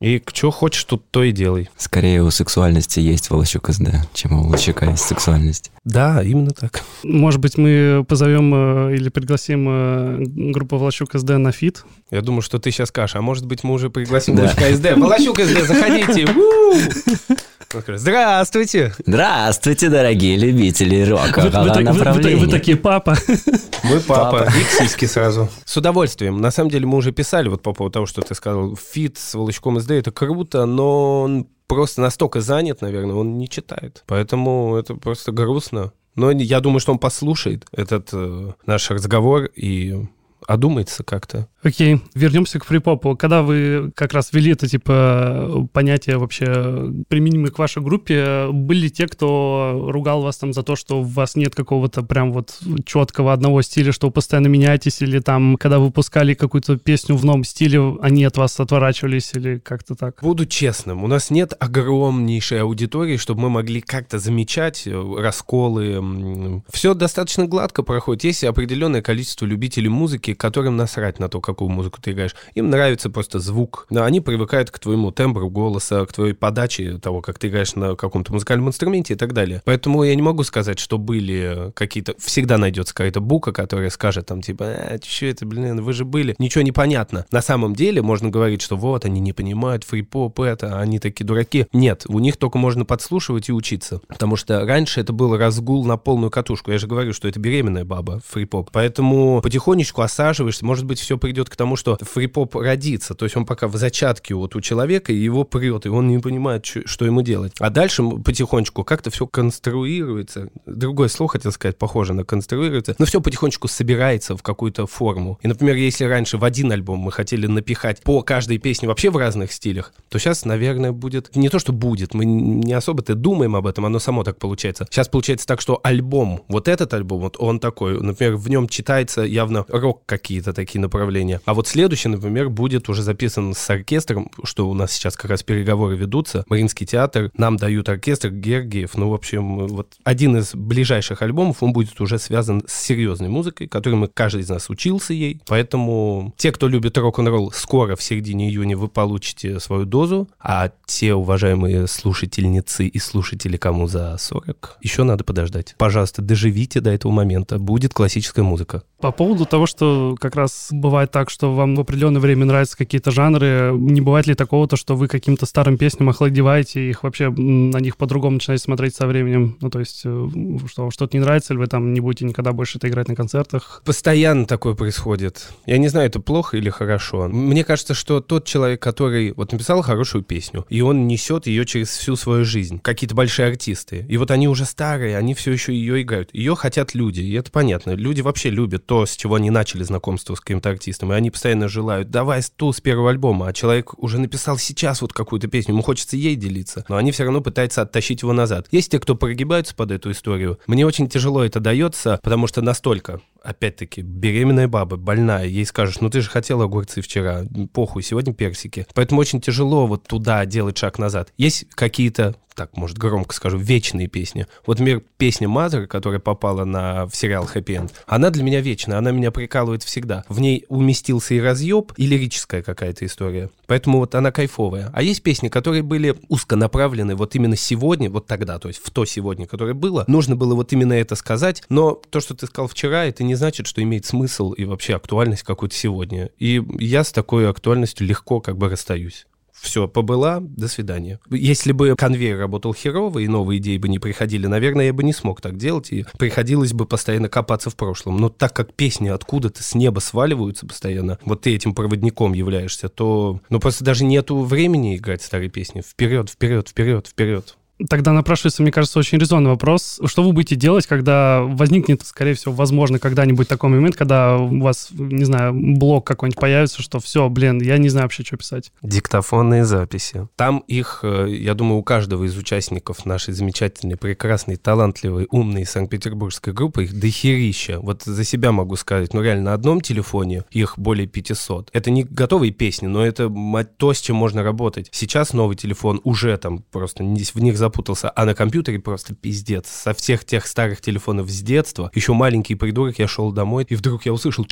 [0.00, 1.68] И что хочешь, тут то и делай.
[1.76, 5.70] Скорее у сексуальности есть Волощук СД, чем у Волощука есть сексуальность.
[5.84, 6.82] Да, именно так.
[7.02, 8.52] Может быть, мы позовем
[8.90, 10.16] э, или пригласим э,
[10.52, 11.84] группу Волощук СД на feat?
[12.10, 14.42] Я думаю, что ты сейчас скажешь, а может быть, мы уже пригласим Да.
[14.42, 14.96] Волощука СД.
[14.96, 16.28] Волощук СД, заходите.
[17.96, 18.92] Здравствуйте.
[19.06, 21.40] Здравствуйте, дорогие любители рока.
[21.40, 23.16] Вы, вы так- вы- вы- вы такие папа.
[23.84, 24.38] Мой папа.
[24.46, 24.52] Папа.
[24.58, 25.48] И к сиське сразу.
[25.64, 26.40] С удовольствием.
[26.40, 28.76] На самом деле мы уже писали вот по поводу того, что ты сказал.
[28.92, 34.02] Фит с Волочком СД это круто, но он просто настолько занят, наверное, он не читает.
[34.06, 35.92] Поэтому это просто грустно.
[36.16, 40.06] Но я думаю, что он послушает этот э, наш разговор и
[40.46, 41.48] одумается как-то.
[41.62, 43.16] Окей, вернемся к фрипопу.
[43.16, 49.06] Когда вы как раз ввели это, типа, понятие вообще применимое к вашей группе, были те,
[49.06, 53.60] кто ругал вас там за то, что у вас нет какого-то прям вот четкого одного
[53.60, 58.24] стиля, что вы постоянно меняетесь, или там, когда выпускали какую-то песню в новом стиле, они
[58.24, 60.20] от вас отворачивались, или как-то так?
[60.22, 66.62] Буду честным, у нас нет огромнейшей аудитории, чтобы мы могли как-то замечать э, расколы.
[66.70, 68.24] Все достаточно гладко проходит.
[68.24, 72.34] Есть определенное количество любителей музыки, которым насрать на то, какую музыку ты играешь.
[72.54, 73.86] Им нравится просто звук.
[73.90, 77.96] Но они привыкают к твоему тембру голоса, к твоей подаче того, как ты играешь на
[77.96, 79.62] каком-то музыкальном инструменте и так далее.
[79.64, 82.14] Поэтому я не могу сказать, что были какие-то...
[82.18, 86.34] Всегда найдется какая-то бука, которая скажет там типа, а, что это, блин, вы же были.
[86.38, 87.26] Ничего не понятно.
[87.30, 91.66] На самом деле можно говорить, что вот, они не понимают фрипоп это, они такие дураки.
[91.72, 94.00] Нет, у них только можно подслушивать и учиться.
[94.08, 96.70] Потому что раньше это был разгул на полную катушку.
[96.70, 98.70] Я же говорю, что это беременная баба, фрипоп.
[98.72, 100.64] Поэтому потихонечку осаживаешься.
[100.64, 103.14] Может быть, все придет к тому, что фрипоп родится.
[103.14, 106.18] То есть он пока в зачатке вот у человека, и его прет, и он не
[106.18, 107.52] понимает, что ему делать.
[107.58, 110.50] А дальше потихонечку как-то все конструируется.
[110.66, 112.94] Другое слово хотел сказать, похоже на конструируется.
[112.98, 115.38] Но все потихонечку собирается в какую-то форму.
[115.42, 119.16] И, например, если раньше в один альбом мы хотели напихать по каждой песне вообще в
[119.16, 121.34] разных стилях, то сейчас, наверное, будет...
[121.34, 124.86] Не то, что будет, мы не особо-то думаем об этом, оно само так получается.
[124.90, 129.22] Сейчас получается так, что альбом, вот этот альбом, вот он такой, например, в нем читается
[129.22, 131.40] явно рок какие-то такие направления.
[131.44, 135.44] А вот следующий, например, будет уже записан с оркестром, что у нас сейчас как раз
[135.44, 136.44] переговоры ведутся.
[136.48, 138.96] Мариинский театр, нам дают оркестр Гергиев.
[138.96, 143.68] Ну, в общем, вот один из ближайших альбомов, он будет уже связан с серьезной музыкой,
[143.68, 145.40] которой мы, каждый из нас учился ей.
[145.46, 151.14] Поэтому те, кто любит рок-н-ролл, скоро, в середине июня, вы получите свою дозу, а те
[151.14, 155.76] уважаемые слушательницы и слушатели, кому за 40, еще надо подождать.
[155.78, 157.60] Пожалуйста, доживите до этого момента.
[157.60, 158.82] Будет классическая музыка.
[159.00, 163.10] По поводу того, что как раз бывает так, что вам в определенное время нравятся какие-то
[163.10, 167.78] жанры, не бывает ли такого, то, что вы каким-то старым песням охладеваете, их вообще на
[167.78, 169.56] них по-другому начинаете смотреть со временем?
[169.60, 170.28] Ну, то есть, э,
[170.66, 173.82] что что-то не нравится, или вы там не будете никогда больше это играть на концертах?
[173.84, 175.50] Постоянно такое происходит.
[175.66, 177.28] Я не знаю, это плохо или хорошо.
[177.28, 181.88] Мне кажется, что тот человек, который вот написал хорошую песню, и он несет ее через
[181.88, 186.02] всю свою жизнь, какие-то большие артисты, и вот они уже старые, они все еще ее
[186.02, 186.30] играют.
[186.32, 187.92] Ее хотят люди, и это понятно.
[187.92, 191.68] Люди вообще любят то, с чего они начали знакомство с каким-то артистом, и они постоянно
[191.68, 195.82] желают, давай ту с первого альбома, а человек уже написал сейчас вот какую-то песню, ему
[195.82, 198.66] хочется ей делиться, но они все равно пытаются оттащить его назад.
[198.70, 200.58] Есть те, кто прогибаются под эту историю.
[200.66, 206.10] Мне очень тяжело это дается, потому что настолько опять-таки, беременная баба, больная, ей скажешь, ну
[206.10, 208.86] ты же хотела огурцы вчера, похуй, сегодня персики.
[208.94, 211.32] Поэтому очень тяжело вот туда делать шаг назад.
[211.36, 214.46] Есть какие-то так, может, громко скажу, вечные песни.
[214.66, 218.98] Вот, например, песня Mother, которая попала на, в сериал Happy End, она для меня вечная,
[218.98, 220.24] она меня прикалывает всегда.
[220.28, 223.48] В ней уместился и разъеб, и лирическая какая-то история.
[223.66, 224.90] Поэтому вот она кайфовая.
[224.92, 229.06] А есть песни, которые были узконаправлены вот именно сегодня, вот тогда, то есть в то
[229.06, 230.04] сегодня, которое было.
[230.06, 233.68] Нужно было вот именно это сказать, но то, что ты сказал вчера, это не значит,
[233.68, 236.28] что имеет смысл и вообще актуальность какую-то сегодня.
[236.38, 239.26] И я с такой актуальностью легко как бы расстаюсь
[239.60, 241.20] все, побыла, до свидания.
[241.30, 245.12] Если бы конвейер работал херово и новые идеи бы не приходили, наверное, я бы не
[245.12, 248.16] смог так делать, и приходилось бы постоянно копаться в прошлом.
[248.16, 253.40] Но так как песни откуда-то с неба сваливаются постоянно, вот ты этим проводником являешься, то
[253.50, 255.82] ну просто даже нету времени играть старые песни.
[255.82, 257.56] Вперед, вперед, вперед, вперед.
[257.88, 260.00] Тогда напрашивается, мне кажется, очень резонный вопрос.
[260.04, 264.88] Что вы будете делать, когда возникнет, скорее всего, возможно, когда-нибудь такой момент, когда у вас,
[264.90, 268.72] не знаю, блок какой-нибудь появится, что все, блин, я не знаю вообще, что писать.
[268.82, 270.28] Диктофонные записи.
[270.36, 276.52] Там их, э, я думаю, у каждого из участников нашей замечательной, прекрасной, талантливой, умной санкт-петербургской
[276.52, 277.80] группы их дохерища.
[277.80, 281.70] Вот за себя могу сказать, ну реально, на одном телефоне их более 500.
[281.72, 283.30] Это не готовые песни, но это
[283.76, 284.88] то, с чем можно работать.
[284.92, 288.10] Сейчас новый телефон уже там просто в них запутался.
[288.10, 289.68] А на компьютере просто пиздец.
[289.68, 294.06] Со всех тех старых телефонов с детства, еще маленький придурок, я шел домой, и вдруг
[294.06, 294.46] я услышал...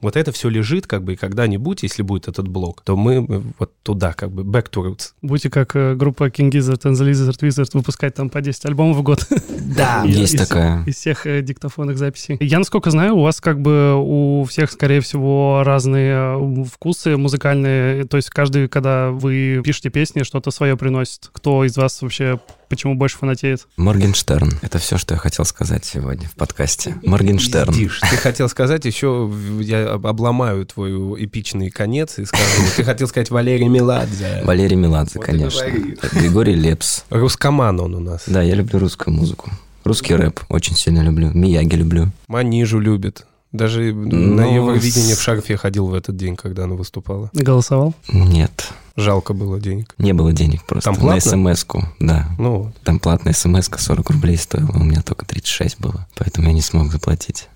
[0.00, 3.72] Вот это все лежит, как бы, и когда-нибудь, если будет этот блок, то мы вот
[3.82, 5.12] туда, как бы, back to roots.
[5.22, 8.98] Будете как э, группа King Gizzard and the Lizard Wizard выпускать там по 10 альбомов
[8.98, 9.26] в год.
[9.60, 10.84] Да, есть такая.
[10.84, 12.36] Из всех э, диктофонных записей.
[12.40, 18.04] Я, насколько знаю, у вас как бы у всех, скорее всего, разные э, вкусы музыкальные.
[18.04, 21.30] То есть каждый, когда вы пишете песни, песни что-то свое приносит.
[21.32, 23.66] Кто из вас вообще почему больше фанатеет?
[23.76, 24.58] Моргенштерн.
[24.62, 26.96] Это все, что я хотел сказать сегодня в подкасте.
[27.02, 27.72] Моргенштерн.
[27.72, 28.00] Пиздишь.
[28.00, 29.30] Ты хотел сказать еще,
[29.60, 32.44] я обломаю твой эпичный конец и скажу,
[32.76, 34.42] ты хотел сказать Валерий Меладзе.
[34.44, 35.64] Валерий Меладзе, конечно.
[36.12, 37.04] Григорий Лепс.
[37.10, 38.22] Рускоман он у нас.
[38.26, 39.50] Да, я люблю русскую музыку
[39.84, 41.30] Русский рэп очень сильно люблю.
[41.32, 42.12] Мияги люблю.
[42.28, 43.26] Манижу любит.
[43.52, 47.30] Даже на Евровидение в шарфе ходил в этот день, когда она выступала.
[47.32, 47.94] Голосовал?
[48.12, 48.68] Нет.
[48.96, 49.94] Жалко было денег.
[49.98, 50.90] Не было денег просто.
[50.90, 51.36] Там платно?
[51.36, 52.28] На смс-ку, да.
[52.38, 56.06] Ну, Там платная смс 40 рублей стоила, у меня только 36 было.
[56.16, 57.48] Поэтому я не смог заплатить.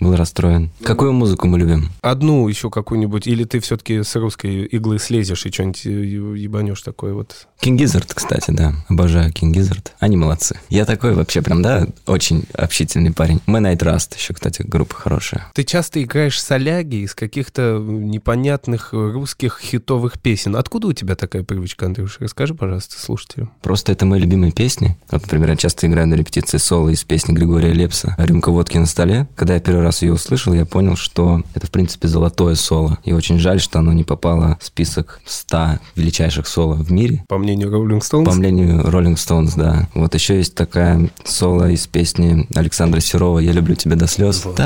[0.00, 0.70] Был расстроен.
[0.82, 1.90] Какую музыку мы любим?
[2.02, 7.14] одну еще какую-нибудь, или ты все-таки с русской иглы слезешь и что-нибудь э, ебанешь такое
[7.14, 7.46] вот.
[7.62, 8.74] Gizzard, кстати, да.
[8.88, 9.88] Обожаю Gizzard.
[9.98, 10.58] Они молодцы.
[10.68, 13.40] Я такой вообще прям, да, очень общительный парень.
[13.46, 15.50] Man I Trust еще, кстати, группа хорошая.
[15.54, 20.56] Ты часто играешь соляги из каких-то непонятных русских хитовых песен.
[20.56, 22.18] Откуда у тебя такая привычка, Андрюша?
[22.20, 23.50] Расскажи, пожалуйста, слушателям.
[23.62, 24.96] Просто это мои любимые песни.
[25.10, 28.86] Вот, например, я часто играю на репетиции соло из песни Григория Лепса «Рюмка водки на
[28.86, 29.28] столе».
[29.34, 32.98] Когда я первый раз ее услышал, я понял, что это, в принципе, золотое соло.
[33.04, 37.24] И очень жаль, что оно не попало в список 100 величайших соло в мире.
[37.28, 38.24] По мнению Rolling Stones?
[38.24, 39.88] По мнению Rolling Stones, да.
[39.94, 44.44] Вот еще есть такая соло из песни Александра Серова «Я люблю тебя до слез».
[44.44, 44.56] Вот.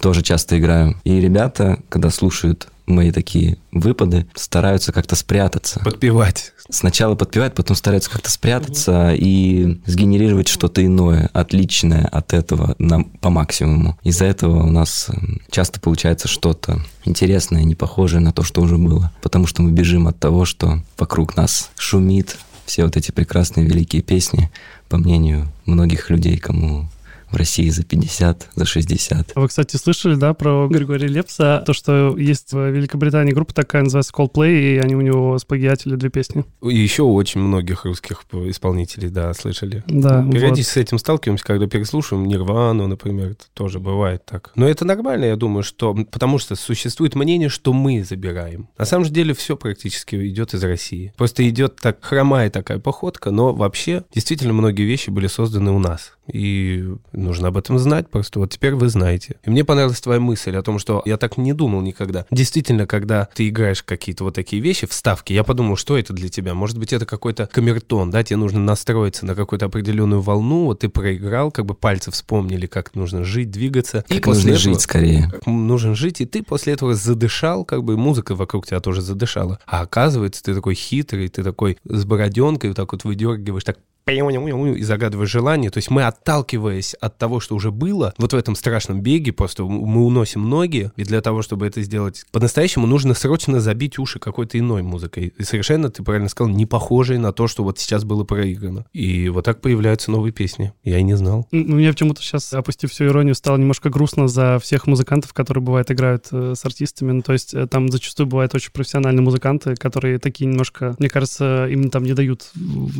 [0.00, 0.96] Тоже часто играю.
[1.04, 5.80] И ребята, когда слушают мои такие выпады, стараются как-то спрятаться.
[5.80, 6.52] Подпевать.
[6.68, 13.30] Сначала подпевать, потом стараются как-то спрятаться и сгенерировать что-то иное, отличное от этого на, по
[13.30, 13.98] максимуму.
[14.04, 18.76] Из-за этого у нас м, часто получается что-то интересное, не похожее на то, что уже
[18.76, 19.12] было.
[19.22, 24.02] Потому что мы бежим от того, что вокруг нас шумит, все вот эти прекрасные великие
[24.02, 24.50] песни,
[24.88, 26.88] по мнению многих людей, кому
[27.30, 29.32] в России за 50, за 60.
[29.34, 33.82] А Вы, кстати, слышали, да, про Григория Лепса, то, что есть в Великобритании группа такая,
[33.82, 36.44] называется Coldplay, и они у него сплагиатили две песни.
[36.62, 39.84] И еще очень многих русских исполнителей, да, слышали.
[39.86, 44.52] Да, Периодически с этим сталкиваемся, когда переслушиваем Нирвану, например, это тоже бывает так.
[44.54, 45.94] Но это нормально, я думаю, что...
[45.94, 48.68] Потому что существует мнение, что мы забираем.
[48.78, 51.12] На самом же деле все практически идет из России.
[51.16, 56.12] Просто идет так хромая такая походка, но вообще действительно многие вещи были созданы у нас.
[56.32, 58.38] И нужно об этом знать просто.
[58.38, 59.36] Вот теперь вы знаете.
[59.44, 62.26] И мне понравилась твоя мысль о том, что я так не думал никогда.
[62.30, 66.54] Действительно, когда ты играешь какие-то вот такие вещи, вставки, я подумал, что это для тебя?
[66.54, 70.88] Может быть, это какой-то камертон, да, тебе нужно настроиться на какую-то определенную волну, вот ты
[70.88, 74.04] проиграл, как бы пальцы вспомнили, как нужно жить, двигаться.
[74.08, 75.28] Как нужно жить скорее.
[75.30, 79.58] как нужен жить, и ты после этого задышал, как бы музыка вокруг тебя тоже задышала.
[79.66, 84.82] А оказывается, ты такой хитрый, ты такой с бороденкой, вот так вот выдергиваешь, так и
[84.82, 85.70] загадываешь желание.
[85.70, 89.64] То есть мы, отталкиваясь от того, что уже было, вот в этом страшном беге, просто
[89.64, 94.58] мы уносим ноги, и для того, чтобы это сделать по-настоящему, нужно срочно забить уши какой-то
[94.58, 95.32] иной музыкой.
[95.36, 98.86] И совершенно, ты правильно сказал, не похожей на то, что вот сейчас было проиграно.
[98.92, 100.72] И вот так появляются новые песни.
[100.82, 101.46] Я и не знал.
[101.50, 105.90] Ну, Мне почему-то сейчас, опустив всю иронию, стало немножко грустно за всех музыкантов, которые, бывает,
[105.90, 107.12] играют э, с артистами.
[107.12, 111.66] Ну, то есть э, там зачастую бывают очень профессиональные музыканты, которые такие немножко, мне кажется,
[111.68, 112.50] им там не дают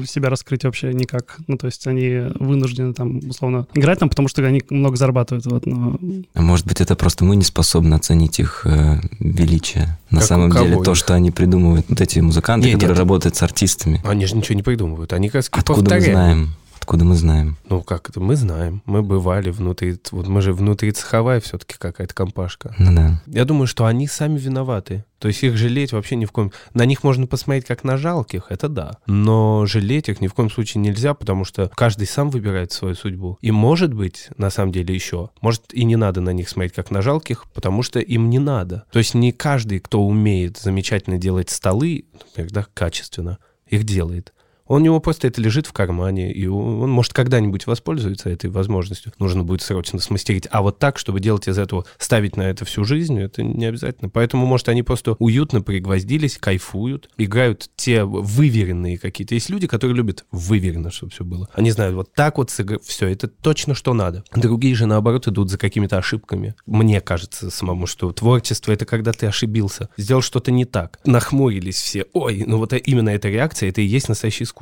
[0.07, 1.39] себя раскрыть вообще никак.
[1.47, 5.47] Ну, то есть они вынуждены там, условно, играть там, потому что они много зарабатывают.
[5.47, 5.99] Вот, но
[6.35, 9.99] А может быть, это просто мы не способны оценить их э, величие.
[10.11, 10.97] На Как самом деле, то, их?
[10.99, 12.99] что они придумывают, вот эти музыканты, Не, которые нет.
[12.99, 14.01] работают с артистами.
[14.05, 15.13] Они же ничего не придумывают.
[15.13, 16.13] Они как раз Откуда мы повторяют.
[16.13, 16.51] знаем?
[16.91, 17.57] Откуда мы знаем?
[17.69, 18.19] Ну, как это?
[18.19, 18.83] Мы знаем.
[18.85, 19.97] Мы бывали внутри...
[20.11, 22.75] Вот мы же внутри цеховая все-таки какая-то компашка.
[22.81, 23.23] Ну да.
[23.29, 25.05] Я думаю, что они сами виноваты.
[25.21, 26.51] То есть их жалеть вообще ни в коем...
[26.75, 28.99] На них можно посмотреть как на жалких, это да.
[29.07, 33.39] Но жалеть их ни в коем случае нельзя, потому что каждый сам выбирает свою судьбу.
[33.41, 36.91] И может быть, на самом деле еще, может и не надо на них смотреть как
[36.91, 38.83] на жалких, потому что им не надо.
[38.91, 44.33] То есть не каждый, кто умеет замечательно делать столы, например, да, качественно, их делает.
[44.71, 49.13] У него просто это лежит в кармане, и он, может, когда-нибудь воспользуется этой возможностью.
[49.19, 50.47] Нужно будет срочно смастерить.
[50.53, 54.09] А вот так, чтобы делать из этого, ставить на это всю жизнь, это не обязательно.
[54.09, 59.35] Поэтому, может, они просто уютно пригвоздились, кайфуют, играют те выверенные какие-то.
[59.35, 61.49] Есть люди, которые любят выверенно, чтобы все было.
[61.53, 64.23] Они знают, вот так вот все, это точно что надо.
[64.37, 66.55] Другие же, наоборот, идут за какими-то ошибками.
[66.65, 71.01] Мне кажется самому, что творчество— это когда ты ошибился, сделал что-то не так.
[71.05, 72.07] Нахмурились все.
[72.13, 74.60] Ой, ну вот именно эта реакция, это и есть настоящее искусство.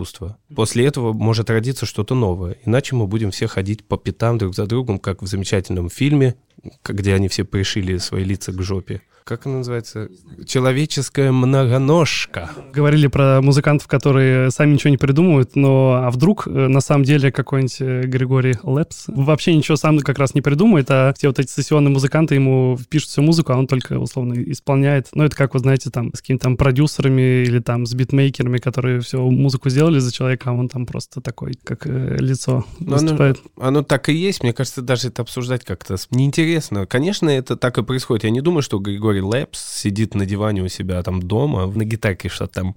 [0.55, 2.57] После этого может родиться что-то новое.
[2.65, 6.37] Иначе мы будем все ходить по пятам друг за другом, как в замечательном фильме,
[6.85, 9.03] где они все пришили свои лица к жопе.
[9.29, 10.09] Как она называется?
[10.47, 12.51] Человеческая многоножка.
[12.73, 17.31] говорили про музыкантов, которые сами ничего не придумывают, но а вдруг э, на самом деле
[17.31, 21.51] какой-нибудь э, Григорий Лепс вообще ничего сам как раз не придумает, а все вот эти
[21.51, 25.09] сессионные музыканты ему впишут всю музыку, а он только условно исполняет.
[25.15, 29.01] Ну, это как, вы знаете, там с какими-то там продюсерами или там с битмейкерами, которые
[29.01, 33.03] всю музыку сделали за человека, а он там просто такой, как э, лицо Ну, оно-
[33.03, 33.39] выступает.
[33.61, 34.43] Оно так и есть.
[34.43, 36.39] Мне кажется, даже это обсуждать как-то неинтересно
[36.79, 36.87] интересно.
[36.87, 38.25] Конечно, это так и происходит.
[38.25, 42.29] Я не думаю, что Григорий Лэпс сидит на диване у себя там дома, на гитарке
[42.29, 42.77] что-то там...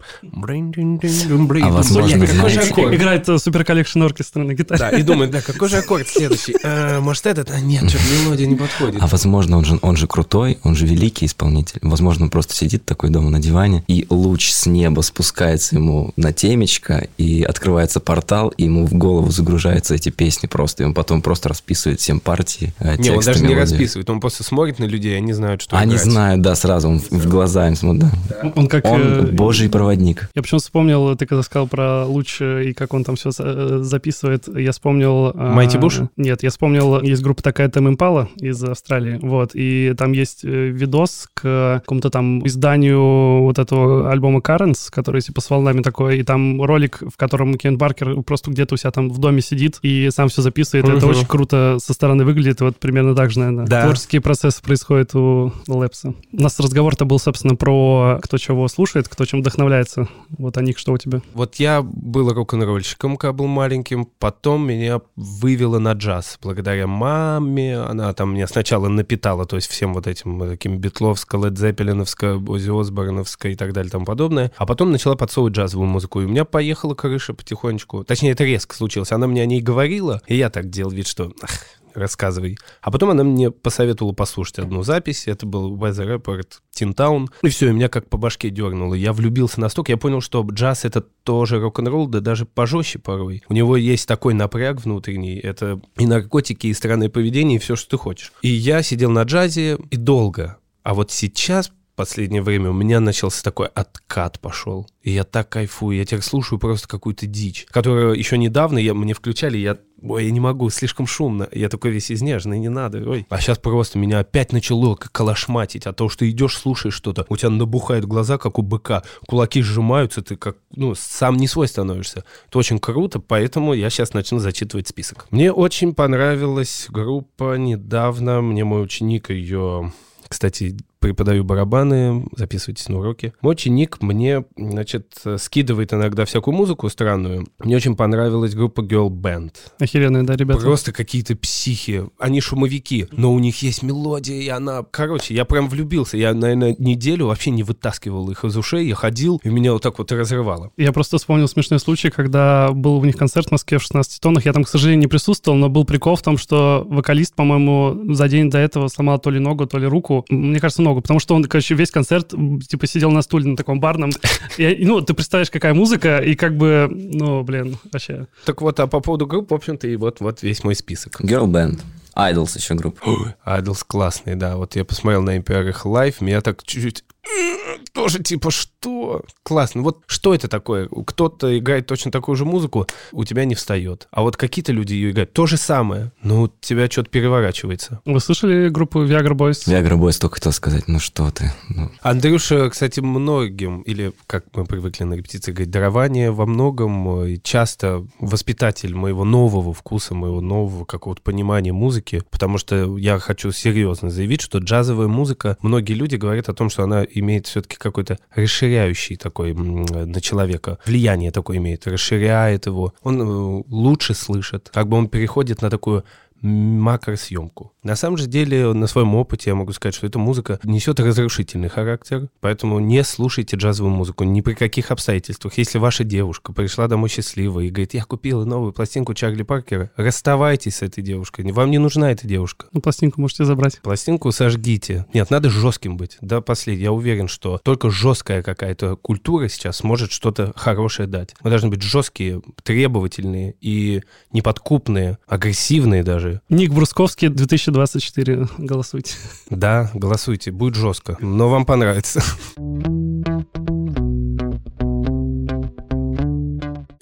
[1.67, 2.23] А возможно?
[2.23, 4.79] Играет э, Super Collection Orchestra на гитаре.
[4.79, 6.55] Да, и думает, да, какой же аккорд следующий?
[6.63, 7.51] А, может, этот?
[7.51, 9.01] А нет, что-то мелодия не подходит.
[9.01, 11.79] А возможно, он же, он же крутой, он же великий исполнитель.
[11.81, 16.33] Возможно, он просто сидит такой дома на диване, и луч с неба спускается ему на
[16.33, 21.21] темечко, и открывается портал, и ему в голову загружаются эти песни просто, и он потом
[21.21, 25.17] просто расписывает всем партии э, Не, он даже не расписывает, он просто смотрит на людей,
[25.17, 26.05] они знают, что Они играть.
[26.05, 28.51] знают, да, сразу, он в глаза им смотрит, да.
[28.55, 28.85] Он как...
[28.85, 30.29] Он э, божий проводник.
[30.35, 34.47] Я почему вспомнил, ты когда сказал про луч э, и как он там все записывает,
[34.47, 35.31] я вспомнил...
[35.33, 36.01] э, Майти Буш?
[36.17, 40.67] Нет, я вспомнил, есть группа такая Тэм Импала из Австралии, вот, и там есть э,
[40.67, 46.23] видос к какому-то там изданию вот этого альбома Currents, который типа с волнами такой, и
[46.23, 50.09] там ролик, в котором Кен Баркер просто где-то у себя там в доме сидит и
[50.11, 50.87] сам все записывает.
[50.87, 51.09] Это Мгм.
[51.09, 53.65] очень круто со стороны выглядит, вот примерно так же, наверное.
[53.65, 53.83] Да.
[53.83, 56.10] Творческие процессы происходят у Лепса.
[56.31, 60.07] У нас разговор-то был, собственно, про кто чего слушает, кто чем вдохновляется.
[60.37, 61.21] Вот, а Ник, что у тебя?
[61.33, 66.37] Вот я был рок-н-ролльщиком, когда был маленьким, потом меня вывело на джаз.
[66.41, 71.57] Благодаря маме, она там меня сначала напитала, то есть всем вот этим таким битловско, лед
[71.57, 74.51] зеппелиновско, Ози Осборновско и так далее и тому подобное.
[74.57, 78.03] А потом начала подсовывать джазовую музыку, и у меня поехала крыша потихонечку.
[78.03, 79.11] Точнее, это резко случилось.
[79.11, 81.51] Она мне о ней говорила, и я так делал вид, что «Ах,
[81.93, 82.57] рассказывай.
[82.81, 85.27] А потом она мне посоветовала послушать одну запись.
[85.27, 87.29] Это был Weather Report Тинтаун.
[87.41, 88.93] И все, и меня как по башке дернуло.
[88.93, 93.43] Я влюбился настолько, я понял, что джаз— это тоже рок-н-ролл, да даже пожестче порой.
[93.49, 95.37] У него есть такой напряг внутренний.
[95.37, 98.33] Это и наркотики, и странное поведение, и все, что ты хочешь.
[98.41, 100.57] И я сидел на джазе и долго.
[100.83, 104.87] А вот сейчас последнее время у меня начался такой откат пошел.
[105.01, 105.97] И я так кайфую.
[105.97, 110.31] Я теперь слушаю просто какую-то дичь, которую еще недавно я, мне включали, я Ой, я
[110.31, 111.47] не могу, слишком шумно.
[111.51, 113.07] Я такой весь изнеженный, не надо.
[113.07, 113.27] Ой.
[113.29, 115.85] А сейчас просто меня опять начало как калашматить.
[115.85, 120.23] А то, что идешь, слушаешь что-то, у тебя набухают глаза, как у быка, кулаки сжимаются,
[120.23, 122.23] ты как, ну, сам не свой становишься.
[122.47, 125.27] Это очень круто, поэтому я сейчас начну зачитывать список.
[125.29, 129.93] Мне очень понравилась группа недавно, мне мой ученик ее,
[130.27, 133.33] кстати, преподаю барабаны, записывайтесь на уроки.
[133.41, 137.47] Мой ученик мне, значит, скидывает иногда всякую музыку странную.
[137.59, 139.51] Мне очень понравилась группа Girl Band.
[139.79, 140.61] Охеренные, да, ребята?
[140.61, 142.05] Просто какие-то психи.
[142.19, 144.83] Они шумовики, но у них есть мелодия, и она...
[144.89, 146.17] Короче, я прям влюбился.
[146.17, 148.87] Я, наверное, неделю вообще не вытаскивал их из ушей.
[148.87, 150.71] Я ходил, и меня вот так вот разрывало.
[150.77, 154.45] Я просто вспомнил смешной случай, когда был у них концерт в Москве в 16 тоннах.
[154.45, 158.29] Я там, к сожалению, не присутствовал, но был прикол в том, что вокалист, по-моему, за
[158.29, 160.25] день до этого сломал то ли ногу, то ли руку.
[160.29, 162.33] Мне кажется, ногу, потому что он, короче, весь концерт,
[162.67, 164.11] типа, сидел на стуле на таком барном.
[164.57, 168.27] И, ну, ты представляешь, какая музыка, и как бы, ну, блин, вообще.
[168.45, 171.21] Так вот, а по поводу групп, в общем-то, и вот, вот весь мой список.
[171.21, 171.79] Girl Band.
[172.15, 173.35] Idles еще группа.
[173.45, 174.57] Idles классный, да.
[174.57, 177.03] Вот я посмотрел на NPR их live, меня так чуть-чуть...
[177.93, 179.23] Тоже типа что?
[179.43, 179.81] Классно.
[179.81, 180.87] Вот что это такое?
[180.87, 184.07] Кто-то играет точно такую же музыку, у тебя не встает.
[184.11, 188.01] А вот какие-то люди ее играют то же самое, но у тебя что-то переворачивается.
[188.05, 189.67] Вы слышали группу Viagra Boys?
[189.67, 191.51] Viagra Boys только хотел сказать, ну что ты.
[191.69, 197.31] ну, Андрюша, кстати, многим, или как мы привыкли на репетиции говорить, дарование во многом э,
[197.31, 203.51] и часто воспитатель моего нового вкуса, моего нового какого-то понимания музыки, потому что я хочу
[203.51, 208.17] серьезно заявить, что джазовая музыка, многие люди говорят о том, что она имеет все-таки какой-то
[208.35, 214.97] расширяющий такой на человека, влияние такое имеет, расширяет его, он э, лучше слышит, как бы
[214.97, 216.03] он переходит на такую
[216.41, 217.73] макросъемку.
[217.83, 221.67] На самом же деле, на своем опыте я могу сказать, что эта музыка несет разрушительный
[221.67, 225.57] характер, поэтому не слушайте джазовую музыку ни при каких обстоятельствах.
[225.57, 230.77] Если ваша девушка пришла домой счастливой и говорит, я купила новую пластинку Чарли Паркера, расставайтесь
[230.77, 231.51] с этой девушкой.
[231.51, 232.67] Вам не нужна эта девушка.
[232.71, 233.79] Ну, пластинку можете забрать.
[233.81, 235.07] Пластинку сожгите.
[235.13, 236.19] Нет, надо жестким быть.
[236.21, 236.83] До последнего.
[236.83, 241.33] Я уверен, что только жесткая какая-то культура сейчас сможет что-то хорошее дать.
[241.41, 246.41] Мы должны быть жесткие, требовательные и неподкупные, агрессивные даже.
[246.47, 247.29] Ник Брусковский,
[247.71, 248.47] 2024.
[248.57, 249.15] Голосуйте.
[249.49, 252.21] Да, голосуйте, будет жестко, но вам понравится.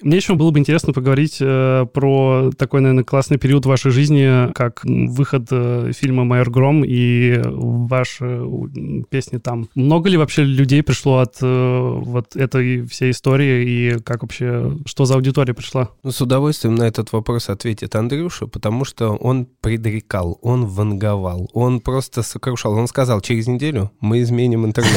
[0.02, 4.50] Мне еще было бы интересно поговорить э, про такой, наверное, классный период в вашей жизни,
[4.52, 9.68] как выход э, фильма «Майор Гром» и ваши м, песни там.
[9.74, 15.04] Много ли вообще людей пришло от э, вот этой всей истории и как вообще, что
[15.04, 15.90] за аудитория пришла?
[16.02, 21.80] Ну, с удовольствием на этот вопрос ответит Андрюша, потому что он предрекал, он ванговал, он
[21.80, 22.72] просто сокрушал.
[22.72, 24.90] Он сказал, через неделю мы изменим интернет.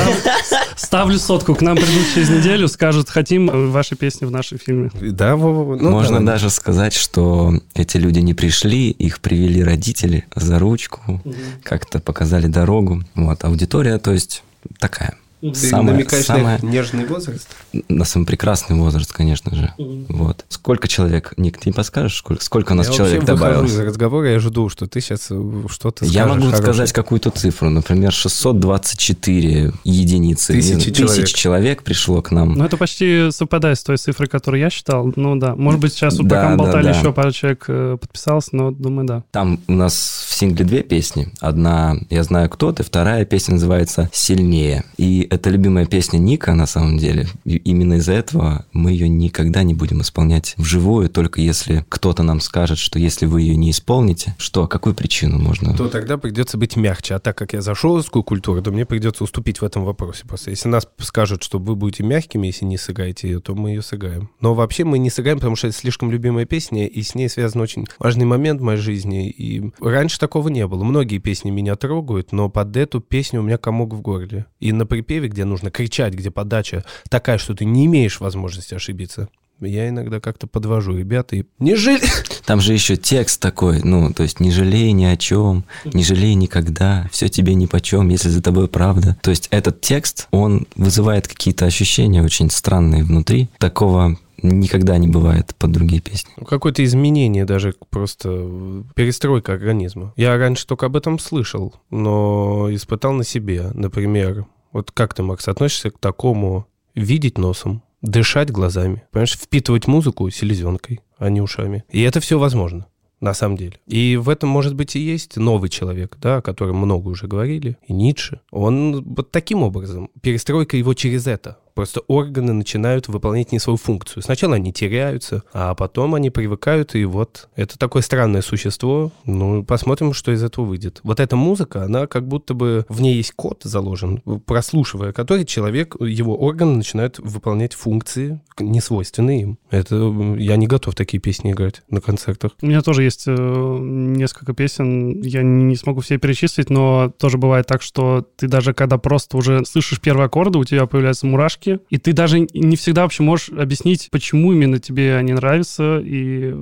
[0.76, 4.92] Ставлю сотку, к нам придут через неделю, скажут, хотим э, ваши песни в нашем фильме.
[5.02, 5.76] Да, Вова?
[5.76, 6.34] Ну, Можно да.
[6.34, 11.22] даже сказать, что эти люди не пришли, их привели родители за ручку,
[11.64, 13.04] как-то показали дорогу.
[13.16, 14.44] Вот, аудитория, то есть,
[14.80, 15.16] такая.
[15.52, 17.48] Ты Самая, намекаешь самая, на нежный возраст?
[17.90, 19.74] на самый прекрасный возраст, конечно же.
[19.78, 20.46] Вот.
[20.48, 21.34] Сколько человек?
[21.38, 23.72] Ник, ты не подскажешь, сколько, сколько у нас я человек добавилось?
[23.72, 26.64] из разговора, я жду, что ты сейчас что-то Я скажешь могу хорошее.
[26.64, 27.70] сказать какую-то цифру.
[27.70, 30.54] Например, 624 единицы.
[30.54, 31.28] Тысячи Тысяч человек.
[31.30, 32.54] человек пришло к нам.
[32.54, 35.12] Ну, это почти совпадает с той цифрой, которую я считал.
[35.16, 35.56] Ну, да.
[35.56, 36.90] Может быть, сейчас вот Да, пока мы да, болтали, да.
[37.00, 39.24] еще пару человек э, подписалось, но думаю, да.
[39.32, 41.32] Там у нас в сингле две песни.
[41.40, 44.84] Одна «Я знаю, кто ты», вторая песня называется «Сильнее».
[44.98, 47.28] И это любимая песня Ника, на самом деле.
[47.44, 52.40] И именно из-за этого мы ее никогда не будем исполнять вживую, только если кто-то нам
[52.40, 55.76] скажет, что если вы ее не исполните, что, какую причину можно...
[55.76, 57.16] то тогда придется быть мягче.
[57.16, 60.24] А так как я за шоускую культуру, то мне придется уступить в этом вопросе.
[60.28, 63.82] Просто если нас скажут, что вы будете мягкими, если не сыграете ее, то мы ее
[63.82, 64.30] сыграем.
[64.40, 67.62] Но вообще мы не сыграем, потому что это слишком любимая песня, и с ней связан
[67.62, 69.30] очень важный момент в моей жизни.
[69.30, 70.84] И раньше такого не было.
[70.84, 74.46] Многие песни меня трогают, но под эту песню у меня комок в горле.
[74.60, 79.30] И на припеве, где нужно кричать, где подача такая, что ты не имеешь возможности ошибиться,
[79.60, 82.02] я иногда как-то подвожу ребят и не жаль.
[82.46, 86.34] Там же еще текст такой, ну, то есть не жалей ни о чем, не жалей
[86.36, 89.18] никогда, все тебе ни почем, если за тобой правда.
[89.22, 93.50] То есть этот текст, он вызывает какие-то ощущения очень странные внутри.
[93.60, 96.30] Такого никогда не бывает под другие песни.
[96.46, 100.14] Какое-то изменение даже просто перестройка организма.
[100.18, 103.72] Я раньше только об этом слышал, но испытал на себе.
[103.74, 110.30] Например, вот как ты, Макс, относишься к такому видеть носом, дышать глазами, понимаешь, впитывать музыку
[110.30, 111.86] селезенкой, а не ушами.
[111.90, 112.88] И это все возможно.
[113.22, 113.80] На самом деле.
[113.88, 117.78] И в этом, может быть, и есть новый человек, да, о котором много уже говорили,
[117.88, 118.42] и Ницше.
[118.52, 121.58] Он вот таким образом, перестройка его через это.
[121.74, 124.24] Просто органы начинают выполнять не свою функцию.
[124.24, 129.12] Сначала они теряются, а потом они привыкают, и вот это такое странное существо.
[129.26, 131.02] Ну, посмотрим, что из этого выйдет.
[131.04, 135.96] Вот эта музыка, она как будто бы в ней есть код заложен, прослушивая который человек,
[136.00, 139.58] его органы начинают выполнять функции, несвойственные им.
[139.70, 139.96] Это
[140.38, 142.52] я не готов такие песни играть на концертах.
[142.62, 147.38] У меня тоже есть э, несколько песен, я не не смогу все перечислить, но тоже
[147.38, 151.63] бывает так, что ты даже когда просто уже слышишь первые аккорды, у тебя появляются мурашки,
[151.68, 156.56] и ты даже не всегда вообще можешь объяснить, почему именно тебе они нравятся, и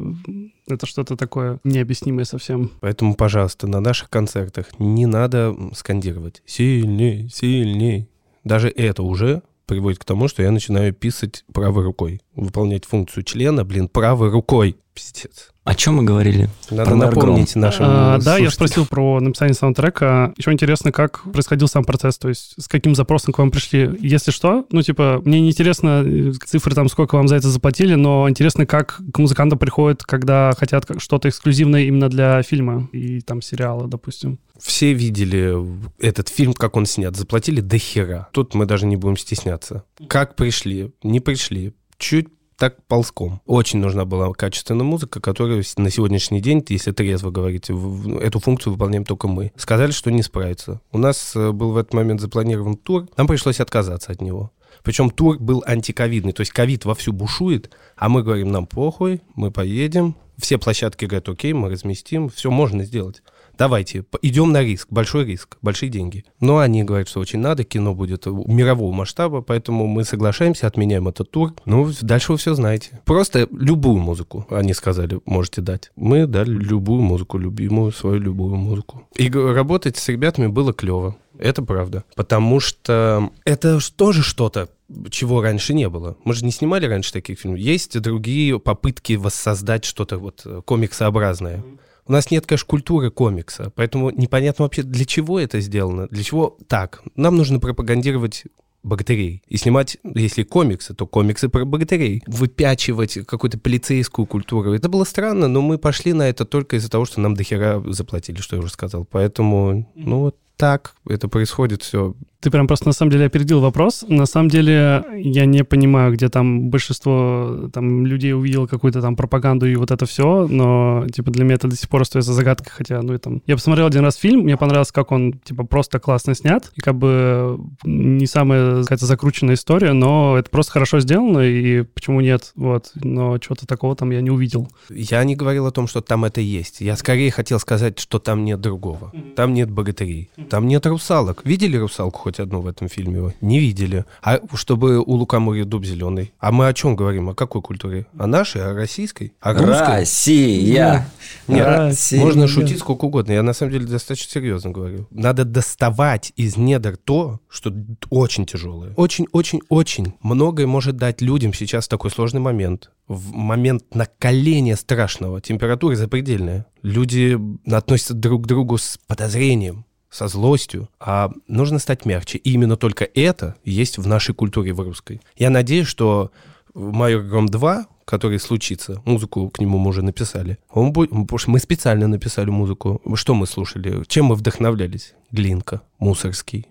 [0.67, 2.71] это что-то такое необъяснимое совсем.
[2.79, 8.07] Поэтому, пожалуйста, на наших концертах не надо скандировать «сильней, сильней».
[8.43, 12.21] Даже это уже приводит к тому, что я начинаю писать правой рукой.
[12.35, 14.75] Выполнять функцию члена, блин, правой рукой.
[14.93, 15.50] Пиздец.
[15.63, 16.49] О чем мы говорили?
[16.71, 20.33] Надо Про напомнить нашим А, да, я спросил про написание саундтрека.
[20.35, 23.95] Еще интересно, как происходил сам процесс, то есть с каким запросом к вам пришли.
[23.99, 27.93] Если что, ну, типа, мне не интересно э, цифры там, сколько вам за это заплатили,
[27.93, 33.43] но интересно, как к музыкантам приходят, когда хотят что-то эксклюзивное именно для фильма и там
[33.43, 34.39] сериала, допустим.
[34.59, 35.55] Все видели
[35.99, 37.15] этот фильм, как он снят.
[37.15, 38.29] Заплатили до хера.
[38.31, 39.83] Тут мы даже не будем стесняться.
[40.07, 40.91] Как пришли?
[41.03, 41.73] Не пришли.
[41.99, 43.41] Чуть так ползком.
[43.45, 48.73] Очень нужна была качественная музыка, которую на сегодняшний день, если трезво говорить, в- эту функцию
[48.73, 49.51] выполняем только мы.
[49.55, 50.79] Сказали, что не справится.
[50.91, 54.51] У нас э, был в этот момент запланирован тур, нам пришлось отказаться от него.
[54.83, 59.51] Причем тур был антиковидный, то есть ковид вовсю бушует, а мы говорим, нам похуй, мы
[59.51, 60.15] поедем.
[60.37, 63.21] Все площадки говорят, окей, мы разместим, все можно сделать.
[63.57, 66.25] Давайте, идем на риск, большой риск, большие деньги.
[66.39, 71.31] Но они говорят, что очень надо, кино будет мирового масштаба, поэтому мы соглашаемся, отменяем этот
[71.31, 71.53] тур.
[71.65, 73.01] Ну, дальше вы все знаете.
[73.05, 75.91] Просто любую музыку, они сказали, можете дать.
[75.95, 79.07] Мы дали любую музыку, любимую свою любую музыку.
[79.15, 81.17] И работать с ребятами было клево.
[81.41, 82.03] Это правда.
[82.15, 84.69] Потому что это тоже что-то,
[85.09, 86.15] чего раньше не было.
[86.23, 87.59] Мы же не снимали раньше таких фильмов.
[87.59, 91.63] Есть другие попытки воссоздать что-то вот э, комиксообразное.
[92.11, 96.57] У нас нет, конечно, культуры комикса, поэтому непонятно вообще, для чего это сделано, для чего
[96.67, 97.03] так.
[97.15, 98.43] Нам нужно пропагандировать
[98.83, 99.41] богатырей.
[99.47, 102.21] И снимать, если комиксы, то комиксы про богатырей.
[102.27, 104.73] Выпячивать какую-то полицейскую культуру.
[104.73, 108.41] Это было странно, но мы пошли на это только из-за того, что нам дохера заплатили,
[108.41, 109.05] что я уже сказал.
[109.09, 112.13] Поэтому, ну вот так это происходит все.
[112.41, 114.03] Ты прям просто на самом деле опередил вопрос.
[114.07, 119.67] На самом деле я не понимаю, где там большинство там людей увидело какую-то там пропаганду
[119.67, 123.01] и вот это все, но типа для меня это до сих пор остается загадкой, хотя
[123.01, 123.41] ну и там...
[123.45, 126.97] Я посмотрел один раз фильм, мне понравилось, как он типа просто классно снят, и как
[126.97, 132.91] бы не самая какая-то закрученная история, но это просто хорошо сделано, и почему нет, вот.
[132.95, 134.67] Но чего-то такого там я не увидел.
[134.89, 136.81] Я не говорил о том, что там это есть.
[136.81, 139.11] Я скорее хотел сказать, что там нет другого.
[139.35, 140.29] Там нет богатырей.
[140.49, 141.41] Там нет русалок.
[141.45, 143.33] Видели русалку хоть хоть одну в этом фильме?
[143.41, 144.05] Не видели.
[144.21, 146.33] А чтобы у Лукамури дуб зеленый.
[146.39, 147.29] А мы о чем говорим?
[147.29, 148.05] О какой культуре?
[148.17, 149.33] О нашей, о российской?
[149.41, 149.99] О русской?
[149.99, 151.05] Россия!
[151.47, 152.21] Нет, Россия.
[152.21, 153.33] можно шутить сколько угодно.
[153.33, 155.07] Я на самом деле достаточно серьезно говорю.
[155.11, 157.73] Надо доставать из недр то, что
[158.09, 158.93] очень тяжелое.
[158.95, 162.91] Очень-очень-очень многое может дать людям сейчас в такой сложный момент.
[163.07, 166.65] В момент накаления страшного, температура запредельная.
[166.81, 167.37] Люди
[167.69, 172.37] относятся друг к другу с подозрением со злостью, а нужно стать мягче.
[172.37, 175.21] И именно только это есть в нашей культуре, в русской.
[175.37, 176.31] Я надеюсь, что
[176.73, 182.07] «Майор Гром 2», который случится, музыку к нему мы уже написали, он будет, мы специально
[182.07, 183.01] написали музыку.
[183.15, 184.03] Что мы слушали?
[184.07, 185.13] Чем мы вдохновлялись?
[185.31, 186.67] Глинка, Мусорский,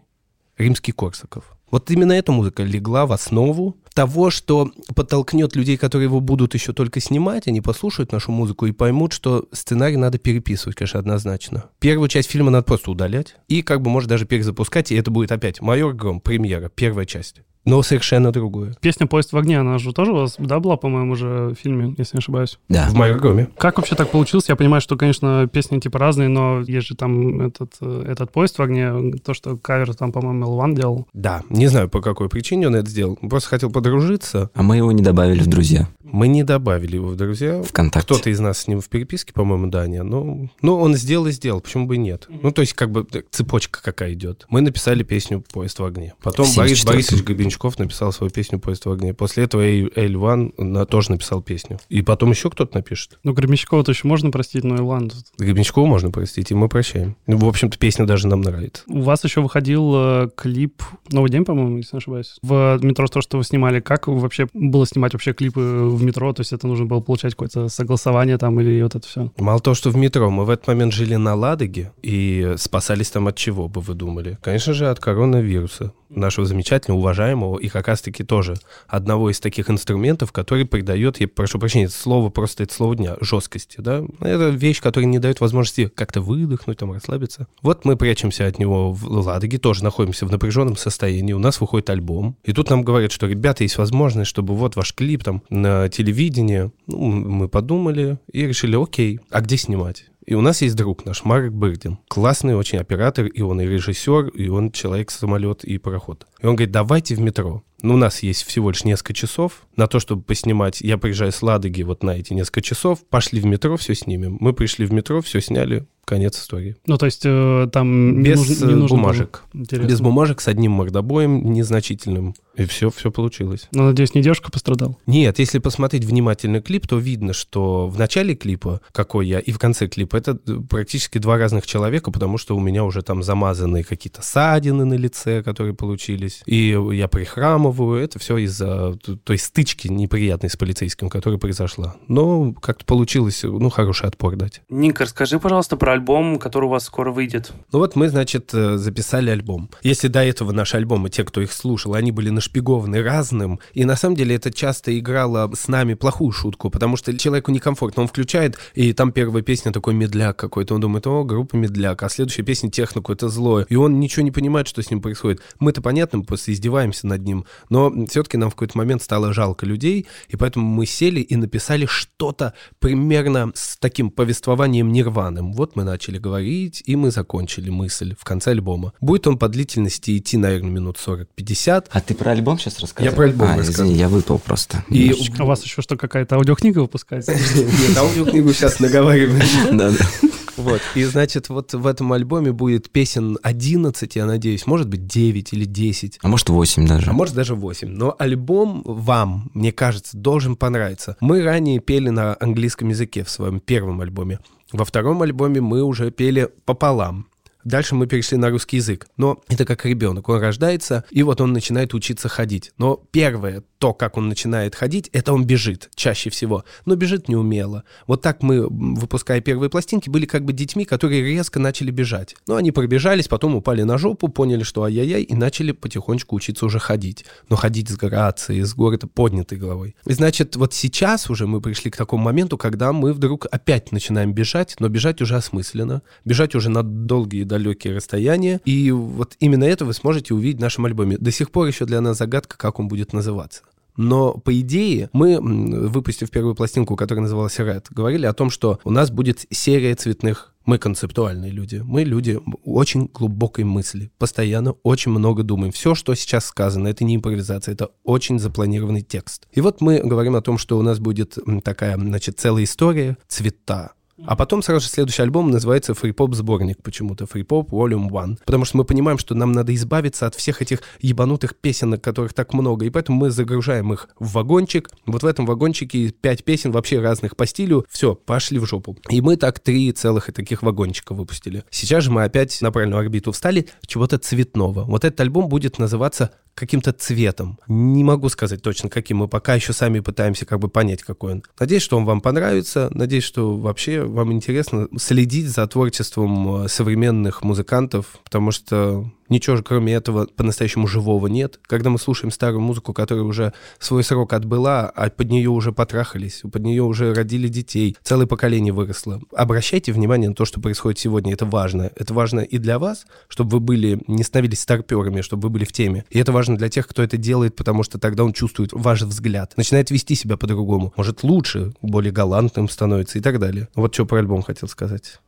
[0.59, 1.57] Римский Корсаков.
[1.70, 6.72] Вот именно эта музыка легла в основу того, что подтолкнет людей, которые его будут еще
[6.72, 11.64] только снимать, они послушают нашу музыку и поймут, что сценарий надо переписывать, конечно, однозначно.
[11.78, 15.32] Первую часть фильма надо просто удалять и как бы, может, даже перезапускать, и это будет
[15.32, 17.43] опять «Майор Гром», премьера, первая часть.
[17.64, 18.74] Но совершенно другое.
[18.80, 21.94] Песня «Поезд в огне», она же тоже у вас, да, была, по-моему, уже в фильме,
[21.98, 22.58] если не ошибаюсь?
[22.68, 22.88] Да.
[22.88, 23.48] В «Майор Громе».
[23.58, 24.48] Как вообще так получилось?
[24.48, 28.58] Я понимаю, что, конечно, песни типа разные, но есть же там этот, э, этот «Поезд
[28.58, 31.06] в огне», то, что кавер там, по-моему, L1 делал.
[31.12, 33.16] Да, не знаю, по какой причине он это сделал.
[33.16, 34.50] Просто хотел подружиться.
[34.54, 37.62] А мы его не добавили в друзья Мы не добавили его в друзья.
[37.62, 38.06] ВКонтакте.
[38.06, 40.02] Кто-то из нас с ним в переписке, по-моему, Даня.
[40.02, 42.28] Ну, ну, он сделал и сделал, почему бы и нет?
[42.28, 44.46] Ну, то есть, как бы так, цепочка какая идет.
[44.48, 46.14] Мы написали песню «Поезд в огне».
[46.22, 46.92] Потом Борис 74-м.
[46.92, 49.14] Борисович Гребенщиков написал свою песню «Поезд в огне».
[49.14, 51.78] После этого Эль Ван на- тоже написал песню.
[51.88, 53.18] И потом еще кто-то напишет.
[53.24, 57.16] Ну, Гремещикова-то еще можно простить, но L1 тут Гребенщикова можно простить, и мы прощаем.
[57.26, 58.82] Ну, в общем-то, песня даже нам нравится.
[58.88, 62.38] У вас еще выходил э, клип «Новый день», по-моему, если не ошибаюсь.
[62.42, 66.32] В метро то, что вы снимали, как вообще было снимать вообще клипы в метро?
[66.32, 69.32] То есть это нужно было получать какое-то согласование там или вот это все?
[69.38, 73.28] Мало того, что в метро, мы в этот момент жили на Ладоге и спасались там
[73.28, 74.38] от чего, бы вы думали?
[74.42, 78.54] Конечно же, от коронавируса, нашего замечательного, уважаемого, и как раз-таки тоже
[78.88, 83.16] одного из таких инструментов, который придает, я прошу прощения, это слово просто, это слово дня,
[83.20, 84.04] жесткости, да?
[84.20, 87.46] Это вещь, которая не дает возможности как-то выдохнуть, там, расслабиться.
[87.62, 91.90] Вот мы прячемся от него в Ладоге, тоже находимся в напряженном состоянии, у нас выходит
[91.90, 95.88] альбом, и тут нам говорят, что, ребята, есть возможность, чтобы вот ваш клип там на
[95.88, 100.09] телевидении, ну, мы подумали и решили, окей, а где снимать?
[100.30, 101.98] И у нас есть друг наш, Марк Бырдин.
[102.06, 106.28] Классный очень оператор, и он и режиссер, и он человек-самолет и пароход.
[106.40, 107.64] И он говорит, давайте в метро.
[107.82, 110.80] Ну, у нас есть всего лишь несколько часов на то, чтобы поснимать.
[110.80, 113.00] Я приезжаю с Ладоги вот на эти несколько часов.
[113.08, 114.36] Пошли в метро, все снимем.
[114.40, 115.86] Мы пришли в метро, все сняли.
[116.06, 116.76] Конец истории.
[116.86, 119.02] Ну, то есть э, там Без не нужно, не э, нужно было.
[119.02, 119.44] бумажек.
[119.52, 119.88] Интересно.
[119.88, 122.34] Без бумажек, с одним мордобоем незначительным.
[122.56, 123.68] И все, все получилось.
[123.70, 124.96] Ну, надеюсь, не девушка пострадала?
[125.06, 129.58] Нет, если посмотреть внимательно клип, то видно, что в начале клипа, какой я, и в
[129.58, 134.22] конце клипа, это практически два разных человека, потому что у меня уже там замазаны какие-то
[134.22, 140.56] ссадины на лице, которые получились, и я прихрамываю, это все из-за той стычки неприятной с
[140.56, 141.96] полицейским, которая произошла.
[142.08, 144.62] Но как-то получилось, ну, хороший отпор дать.
[144.68, 147.52] Ник, расскажи, пожалуйста, про альбом, который у вас скоро выйдет.
[147.72, 149.70] Ну вот мы, значит, э, записали альбом.
[149.82, 153.96] Если до этого наши альбомы, те, кто их слушал, они были нашпигованы разным, и на
[153.96, 158.58] самом деле это часто играло с нами плохую шутку, потому что человеку некомфортно, он включает,
[158.74, 162.70] и там первая песня такой медляк какой-то, он думает, о, группа медляк, а следующая песня
[162.70, 165.40] техно какое-то злое, и он ничего не понимает, что с ним происходит.
[165.58, 169.66] Мы-то, понятно, мы просто издеваемся над ним, но все-таки нам в какой-то момент стало жалко
[169.66, 175.52] людей, и поэтому мы сели и написали что-то примерно с таким повествованием нирваным.
[175.52, 178.92] Вот мы начали говорить, и мы закончили мысль в конце альбома.
[179.00, 181.86] Будет он по длительности идти, наверное, минут 40-50.
[181.90, 183.12] А ты про альбом сейчас рассказываешь?
[183.12, 183.88] Я про альбом а, рассказываю.
[183.88, 184.84] извини, я выпал просто.
[184.88, 185.36] И Немножечко.
[185.40, 187.32] А у вас еще что, какая-то аудиокнига выпускается?
[187.54, 189.40] Нет, аудиокнигу сейчас наговариваем.
[189.72, 190.29] Да, да.
[190.61, 190.80] Вот.
[190.94, 195.64] И, значит, вот в этом альбоме будет песен 11, я надеюсь, может быть, 9 или
[195.64, 196.18] 10.
[196.22, 197.11] А может, 8 даже.
[197.11, 197.88] А может даже 8.
[197.88, 201.16] Но альбом вам, мне кажется, должен понравиться.
[201.20, 204.38] Мы ранее пели на английском языке в своем первом альбоме.
[204.72, 207.26] Во втором альбоме мы уже пели пополам.
[207.64, 209.08] Дальше мы перешли на русский язык.
[209.16, 210.28] Но это как ребенок.
[210.28, 212.72] Он рождается, и вот он начинает учиться ходить.
[212.78, 216.64] Но первое, то, как он начинает ходить, это он бежит чаще всего.
[216.84, 217.84] Но бежит неумело.
[218.06, 222.36] Вот так мы, выпуская первые пластинки, были как бы детьми, которые резко начали бежать.
[222.46, 226.78] Но они пробежались, потом упали на жопу, поняли, что ай-яй-яй, и начали потихонечку учиться уже
[226.78, 227.24] ходить.
[227.48, 229.96] Но ходить с грацией, с городо поднятой головой.
[230.04, 234.34] И значит, вот сейчас уже мы пришли к такому моменту, когда мы вдруг опять начинаем
[234.34, 238.60] бежать, но бежать уже осмысленно, бежать уже на долгие далекие расстояния.
[238.66, 241.16] И вот именно это вы сможете увидеть в нашем альбоме.
[241.16, 243.62] До сих пор еще для нас загадка, как он будет называться.
[243.97, 248.91] Но, по идее, мы, выпустив первую пластинку, которая называлась Red, говорили о том, что у
[248.91, 251.82] нас будет серия цветных мы концептуальные люди.
[251.84, 254.12] Мы люди очень глубокой мысли.
[254.18, 255.72] Постоянно очень много думаем.
[255.72, 259.49] Все, что сейчас сказано, это не импровизация, это очень запланированный текст.
[259.53, 263.95] И вот мы говорим о том, что у нас будет такая, значит, целая история, цвета,
[264.26, 268.38] а потом сразу же следующий альбом называется Pop сборник почему-то, Pop Volume One.
[268.44, 272.52] Потому что мы понимаем, что нам надо избавиться от всех этих ебанутых песенок, которых так
[272.52, 274.90] много, и поэтому мы загружаем их в вагончик.
[275.06, 277.86] Вот в этом вагончике пять песен вообще разных по стилю.
[277.88, 278.96] Все, пошли в жопу.
[279.08, 281.64] И мы так три целых таких вагончика выпустили.
[281.70, 284.84] Сейчас же мы опять на правильную орбиту встали чего-то цветного.
[284.84, 287.58] Вот этот альбом будет называться каким-то цветом.
[287.68, 289.18] Не могу сказать точно, каким.
[289.18, 291.42] Мы пока еще сами пытаемся как бы понять, какой он.
[291.58, 292.90] Надеюсь, что он вам понравится.
[292.92, 299.62] Надеюсь, что вообще вам интересно следить за творчеством э, современных музыкантов, потому что Ничего же
[299.62, 301.58] кроме этого по-настоящему живого нет.
[301.66, 306.42] Когда мы слушаем старую музыку, которая уже свой срок отбыла, а под нее уже потрахались,
[306.52, 309.20] под нее уже родили детей, целое поколение выросло.
[309.34, 311.32] Обращайте внимание на то, что происходит сегодня.
[311.32, 311.90] Это важно.
[311.94, 315.72] Это важно и для вас, чтобы вы были, не становились старперами, чтобы вы были в
[315.72, 316.04] теме.
[316.10, 319.52] И это важно для тех, кто это делает, потому что тогда он чувствует ваш взгляд,
[319.56, 320.92] начинает вести себя по-другому.
[320.96, 323.68] Может, лучше, более галантным становится и так далее.
[323.76, 325.20] Вот что про альбом хотел сказать.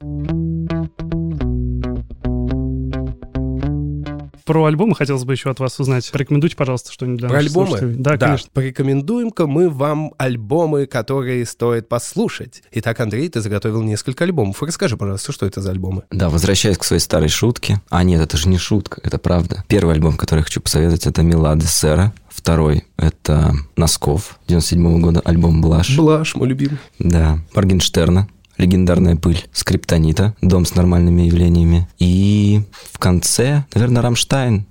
[4.45, 6.11] Про альбомы хотелось бы еще от вас узнать.
[6.11, 7.67] Порекомендуйте, пожалуйста, что-нибудь для Про альбомы?
[7.69, 7.95] Слушателей.
[7.97, 8.51] Да, да, конечно.
[8.53, 12.63] Порекомендуем-ка мы вам альбомы, которые стоит послушать.
[12.73, 14.63] Итак, Андрей, ты заготовил несколько альбомов.
[14.63, 16.03] Расскажи, пожалуйста, что это за альбомы?
[16.11, 17.81] Да, возвращаясь к своей старой шутке.
[17.89, 19.65] А нет, это же не шутка, это правда.
[19.69, 22.13] Первый альбом, который я хочу посоветовать, это «Милада Сера».
[22.29, 25.97] Второй— это Носков, 97 года, альбом «Блаш».
[25.97, 26.79] Блаш, мой любимый.
[26.99, 28.27] Да, Моргенштерна,
[28.59, 31.89] легендарная пыль Скриптонита, дом с нормальными явлениями.
[31.99, 34.67] И в конце, наверное, Рамштайн,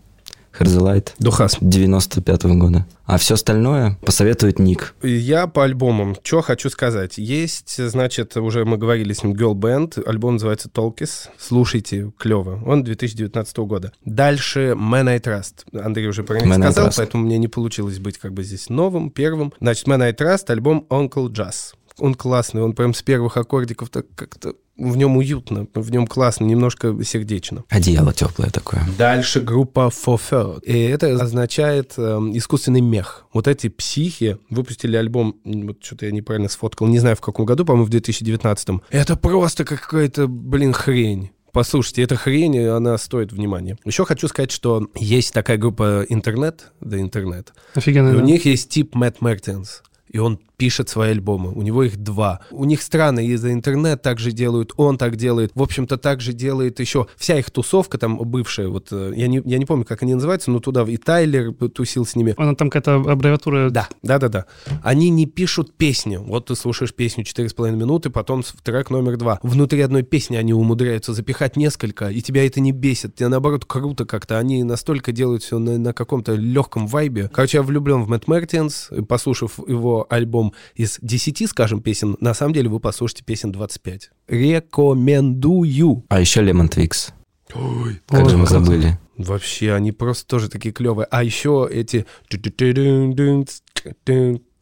[0.57, 1.15] Херзелайт.
[1.19, 1.57] Духас.
[1.61, 2.86] 95 -го года.
[3.05, 4.95] А все остальное посоветует Ник.
[5.01, 6.15] Я по альбомам.
[6.23, 7.17] Что хочу сказать.
[7.17, 10.01] Есть, значит, уже мы говорили с ним, Girl Band.
[10.05, 11.29] Альбом называется Толкис.
[11.38, 12.61] Слушайте, клево.
[12.65, 13.91] Он 2019 года.
[14.05, 15.65] Дальше Man I Trust.
[15.77, 19.09] Андрей уже про них Man сказал, поэтому мне не получилось быть как бы здесь новым,
[19.09, 19.53] первым.
[19.59, 21.73] Значит, Man I Trust, альбом Uncle Jazz.
[22.02, 26.45] Он классный, он прям с первых аккордиков так как-то в нем уютно, в нем классно,
[26.45, 27.64] немножко сердечно.
[27.70, 28.82] Одеяло теплое такое.
[28.97, 30.64] Дальше группа For Fur.
[30.64, 32.02] И это означает э,
[32.34, 33.26] искусственный мех.
[33.32, 37.64] Вот эти психи выпустили альбом, вот что-то я неправильно сфоткал, не знаю в каком году,
[37.66, 38.70] по-моему, в 2019.
[38.89, 41.30] Это просто какая-то, блин, хрень.
[41.52, 43.78] Послушайте, эта хрень, она стоит внимания.
[43.86, 47.54] Еще хочу сказать, что есть такая группа интернет, да интернет.
[47.76, 48.24] Офигенно, И у да.
[48.24, 49.84] них есть тип Мэтт Мертенс.
[50.08, 51.49] И он пишет свои альбомы.
[51.49, 52.41] У него их два.
[52.51, 55.51] У них странно, и за интернет так же делают, он так делает.
[55.55, 58.68] В общем-то, так же делает еще вся их тусовка там бывшая.
[58.68, 62.05] Вот э, я не, я не помню, как они называются, но туда и Тайлер тусил
[62.05, 62.36] с ними.
[62.38, 63.72] Она там какая-то аббревиатура.
[63.72, 64.45] Да, да, да, да.
[64.84, 66.22] Они не пишут песню.
[66.22, 69.39] Вот ты слушаешь песню 4,5 минуты, потом трек номер два.
[69.41, 73.16] Внутри одной песни они умудряются запихать несколько, и тебя это не бесит.
[73.16, 74.38] Тебе наоборот круто как-то.
[74.38, 77.32] Они настолько делают все на, на каком-то легком вайбе.
[77.34, 78.91] Короче, я влюблен в Мэтт Мертенс.
[79.09, 84.12] Послушав его альбом из 10, скажем, песен, на самом деле вы послушаете песен 25.
[84.28, 86.04] Рекомендую.
[86.10, 87.14] А еще Лемон Твикс.
[87.54, 88.97] Ой, Как же мы забыли.
[89.18, 91.08] Вообще, они просто тоже такие клевые.
[91.12, 92.06] А еще эти...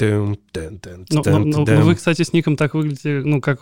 [0.01, 0.37] Ну,
[1.09, 3.61] ну, ну, вы, кстати, с Ником так выглядите, ну, как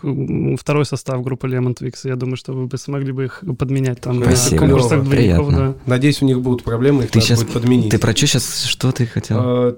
[0.59, 2.07] второй состав группы Lemon Twix.
[2.07, 4.19] Я думаю, что вы бы смогли бы их подменять там.
[4.19, 4.59] на Спасибо.
[4.59, 5.57] конкурсах двойников, Приятно.
[5.57, 5.75] да.
[5.85, 7.43] Надеюсь, у них будут проблемы, их Ты надо сейчас...
[7.43, 7.89] будет подменить.
[7.91, 8.63] Ты про что сейчас?
[8.65, 9.37] Что ты хотел?
[9.39, 9.77] А,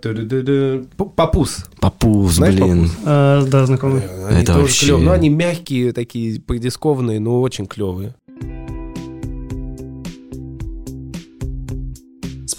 [1.15, 1.65] Папус.
[1.79, 2.89] Папуз, знаешь блин.
[3.05, 4.01] А, да, знакомый.
[4.27, 5.05] Они Это тоже вообще- клевые.
[5.05, 8.15] Ну, они мягкие, такие придискованные, но очень клевые.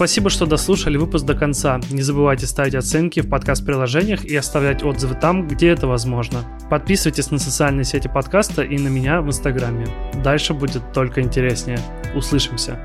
[0.01, 1.79] Спасибо, что дослушали выпуск до конца.
[1.91, 6.39] Не забывайте ставить оценки в подкаст-приложениях и оставлять отзывы там, где это возможно.
[6.71, 9.87] Подписывайтесь на социальные сети подкаста и на меня в Инстаграме.
[10.25, 11.79] Дальше будет только интереснее.
[12.15, 12.83] Услышимся.